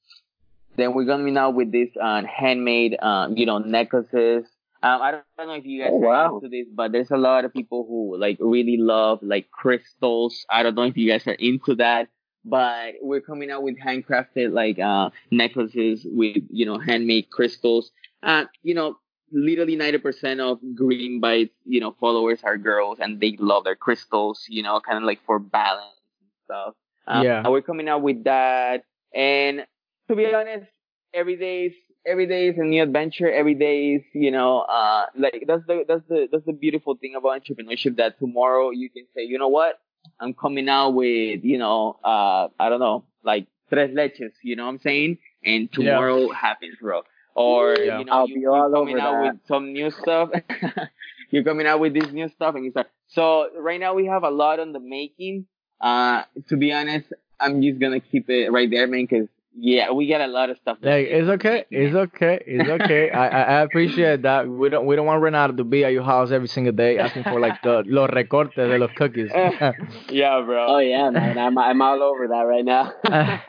[0.77, 4.45] then we're coming out with this uh, handmade um, you know, necklaces.
[4.83, 6.37] Um, I don't, I don't know if you guys Oh, are wow.
[6.37, 10.47] into this, but there's a lot of people who like really love like crystals.
[10.49, 12.09] I don't know if you guys are into that,
[12.45, 17.91] but we're coming out with handcrafted like uh necklaces with you know handmade crystals.
[18.23, 18.97] Uh, you know,
[19.33, 24.45] literally 90% of Green Bites, you know, followers are girls and they love their crystals,
[24.49, 26.75] you know, kind of like for balance and stuff.
[27.07, 27.43] Uh, Yeah.
[27.45, 28.85] and We're coming out with that.
[29.15, 29.67] And
[30.09, 30.67] to be honest,
[31.15, 31.73] every day is,
[32.07, 33.31] every day is a new adventure.
[33.31, 37.15] Every day is, you know, uh, like that's the, that's the, that's the beautiful thing
[37.15, 39.79] about entrepreneurship that tomorrow you can say, you know what?
[40.19, 44.65] I'm coming out with, you know, uh, I don't know, like tres leches, you know
[44.65, 45.19] what I'm saying?
[45.45, 47.03] And tomorrow happens, bro.
[47.35, 47.99] Or, Yeah.
[48.01, 49.33] you know, I'll you, be you're all coming over out that.
[49.35, 50.31] with some new stuff.
[51.31, 52.89] you're coming out with this new stuff and you start.
[53.09, 55.47] So right now we have a lot on the making.
[55.81, 60.09] Uh, to be honest, I'm just gonna keep it right there, man, cause yeah, we
[60.09, 60.79] got a lot of stuff.
[60.83, 63.11] Like it's okay, it's okay, it's okay.
[63.11, 64.49] I, I I appreciate that.
[64.49, 67.25] We don't we don't want Renato to be at your house every single day asking
[67.25, 69.31] for like the los recortes de los cookies.
[70.11, 70.67] yeah, bro.
[70.69, 71.37] Oh yeah, man.
[71.39, 72.93] I'm I'm all over that right now.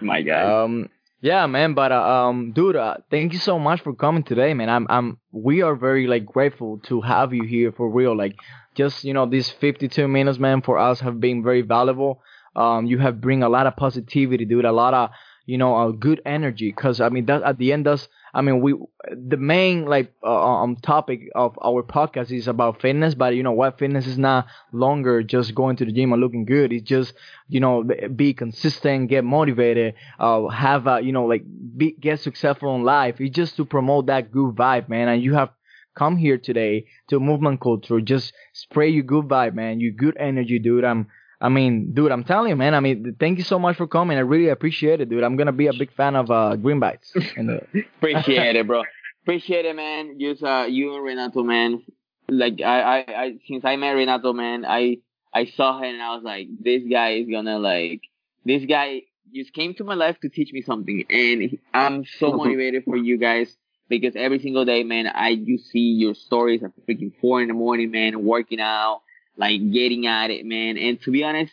[0.00, 0.64] My God.
[0.64, 0.88] um
[1.22, 4.68] yeah man but uh, um dude uh, thank you so much for coming today man
[4.68, 8.36] i'm i'm we are very like grateful to have you here for real like
[8.74, 12.20] just you know these 52 minutes man for us have been very valuable
[12.56, 15.10] um you have bring a lot of positivity dude a lot of
[15.46, 16.70] you know uh, good energy.
[16.70, 18.74] Because i mean that at the end does i mean we
[19.10, 23.52] the main like uh, um topic of our podcast is about fitness but you know
[23.52, 23.78] what?
[23.78, 26.72] Fitness is not longer just going to the gym and looking good.
[26.72, 27.14] It's just
[27.48, 27.84] you know
[28.14, 31.44] be consistent get motivated uh have a you know like
[31.76, 33.20] be, get successful in life.
[33.20, 35.08] It's just to promote that good vibe man.
[35.08, 35.50] And you have
[35.94, 38.00] come here today to movement culture.
[38.00, 39.80] Just spray your good vibe man.
[39.80, 40.84] Your good energy dude.
[40.84, 41.08] I'm
[41.40, 42.74] I mean, dude, I'm telling you, man.
[42.74, 44.16] I mean, thank you so much for coming.
[44.16, 45.22] I really appreciate it, dude.
[45.22, 47.12] I'm gonna be a big fan of uh, Green Bites.
[47.36, 47.60] And, uh,
[47.98, 48.82] Appreciate it, bro.
[49.22, 50.18] Appreciate it, man.
[50.20, 51.82] Just uh, you and Renato, man.
[52.28, 54.98] Like I, I, I, since I met Renato, man, I,
[55.32, 58.02] I saw him and I was like, this guy is gonna like,
[58.44, 59.02] this guy
[59.34, 63.18] just came to my life to teach me something, and I'm so motivated for you
[63.18, 63.54] guys
[63.88, 67.54] because every single day, man, I you see your stories at freaking four in the
[67.54, 69.02] morning, man, working out,
[69.36, 70.76] like getting at it, man.
[70.78, 71.52] And to be honest,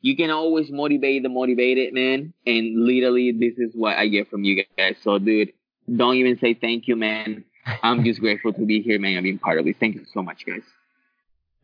[0.00, 2.34] you can always motivate the motivated, man.
[2.46, 4.96] And literally, this is what I get from you guys.
[5.02, 5.52] So, dude,
[5.94, 7.44] don't even say thank you, man.
[7.82, 9.76] I'm just grateful to be here, man, and being part of this.
[9.80, 10.62] Thank you so much, guys.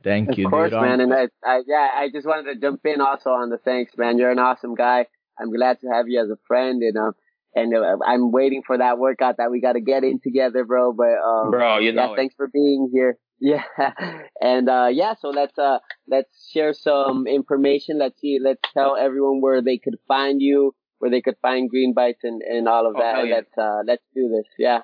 [0.03, 0.81] thank Of you, Of course, dude.
[0.81, 1.01] Man.
[1.01, 4.17] And I, I, yeah, I just wanted to jump in also on the thanks, man.
[4.19, 5.07] You're an awesome guy.
[5.39, 7.13] I'm glad to have you as a friend, and um,
[7.55, 10.93] and uh, I'm waiting for that workout that we got to get in together, bro.
[10.93, 12.17] But um, Bro, you yeah, know it.
[12.17, 13.17] thanks for being here.
[13.41, 13.62] Yeah,
[14.41, 17.99] and uh, yeah, so let's uh, let's share some information.
[17.99, 21.95] Let's see, let's tell everyone where they could find you, where they could find Green
[21.95, 23.18] Bites, and and all of Oh, that.
[23.20, 23.34] And yeah.
[23.36, 24.47] let's uh, let's do this.
[24.59, 24.80] Yeah.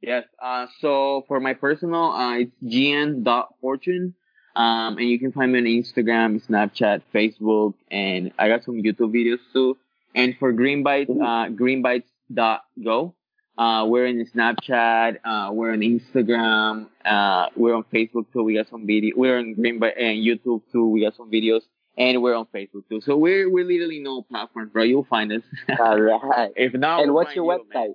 [0.00, 0.24] Yes.
[0.40, 4.14] Uh, so for my personal, uh, it's gn.fortune.
[4.54, 9.12] Um, and you can find me on Instagram, Snapchat, Facebook, and I got some YouTube
[9.14, 9.76] videos too.
[10.14, 13.14] And for Green Bites, uh, greenbites.go.
[13.58, 18.44] Uh, we're in Snapchat, uh, we're on Instagram, uh, we're on Facebook too.
[18.44, 19.16] We got some video.
[19.16, 20.88] We're on Green Bite and YouTube too.
[20.88, 21.62] We got some videos,
[21.96, 23.00] and we're on Facebook too.
[23.00, 24.84] So we're we're literally no platform, bro.
[24.84, 25.42] You'll find us.
[25.80, 26.52] All right.
[26.54, 27.94] if not, And we'll what's your you, website?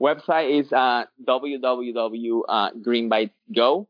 [0.02, 3.86] Website is uh, www.greenbitesgo.com.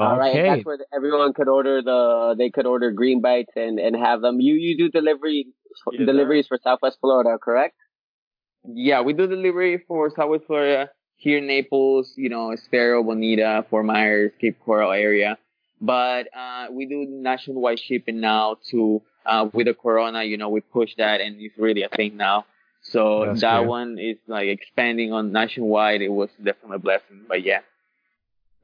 [0.00, 2.36] All right, and that's where everyone could order the.
[2.36, 4.38] They could order green bites and and have them.
[4.38, 5.46] You you do delivery
[5.92, 7.74] Yes, deliveries for Southwest Florida, correct?
[8.72, 13.84] Yeah, we do delivery for Southwest Florida, here in Naples, you know, Estero, Bonita, Fort
[13.84, 15.38] Myers, Cape Coral area.
[15.80, 20.24] But uh, we do nationwide shipping now to uh, with the Corona.
[20.24, 22.46] You know, we push that, and it's really a thing now.
[22.82, 23.68] So That's that good.
[23.68, 26.00] one is like expanding on nationwide.
[26.00, 27.24] It was definitely a blessing.
[27.28, 27.60] But yeah,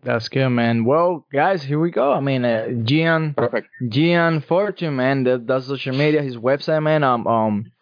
[0.03, 0.85] That's good, man.
[0.85, 2.13] Well, guys, here we go.
[2.13, 3.69] I mean, uh, Gian, perfect.
[3.89, 5.25] Gian Fortune, man.
[5.25, 6.23] That, that's social media.
[6.23, 7.03] His website, man.
[7.05, 7.73] Um, um,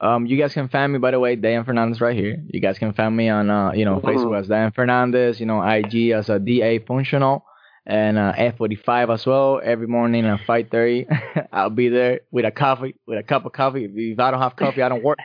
[0.00, 2.40] um, you guys can find me, by the way, Dan Fernandez right here.
[2.46, 5.40] You guys can find me on, uh, you know, Facebook as Dan Fernandez.
[5.40, 7.44] You know, IG as a DA Functional
[7.84, 9.60] and uh, F45 as well.
[9.62, 13.90] Every morning at 5:30, I'll be there with a coffee, with a cup of coffee.
[13.92, 15.18] If, I don't have coffee, I don't work.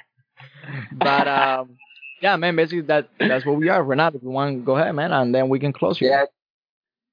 [0.91, 1.78] but um,
[2.21, 2.55] yeah, man.
[2.55, 3.84] Basically, that that's what we are.
[3.84, 6.09] Renato, if you want, go ahead, man, and then we can close here.
[6.09, 6.30] Yes,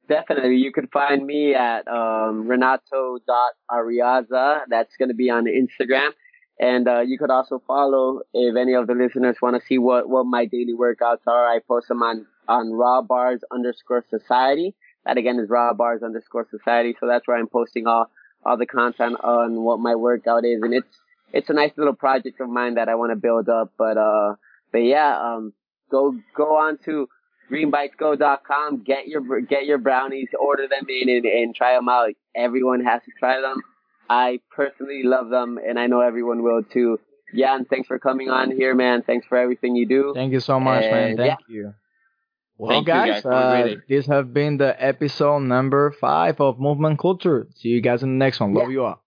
[0.08, 0.56] definitely.
[0.56, 4.60] You can find me at um, Renato.Ariaza.
[4.70, 6.12] That's going to be on Instagram.
[6.60, 10.10] And uh, you could also follow if any of the listeners want to see what,
[10.10, 11.48] what my daily workouts are.
[11.48, 14.74] I post them on, on raw bars underscore society.
[15.06, 16.94] That again is raw bars underscore society.
[17.00, 18.10] So that's where I'm posting all,
[18.44, 20.60] all the content on what my workout is.
[20.62, 20.98] And it's,
[21.32, 23.72] it's a nice little project of mine that I want to build up.
[23.78, 24.34] But, uh,
[24.70, 25.54] but yeah, um,
[25.90, 27.08] go, go on to
[27.50, 32.10] greenbitesgo.com, get your, get your brownies, order them in and, and try them out.
[32.36, 33.62] Everyone has to try them.
[34.10, 36.98] I personally love them and I know everyone will too.
[37.32, 39.02] Gian, thanks for coming on here, man.
[39.02, 40.12] Thanks for everything you do.
[40.16, 41.16] Thank you so much, man.
[41.16, 41.36] Thank yeah.
[41.48, 41.74] you.
[42.58, 43.22] Well, Thank you, guys, guys.
[43.22, 47.46] That uh, really- this has been the episode number five of Movement Culture.
[47.54, 48.52] See you guys in the next one.
[48.52, 49.00] Love you all.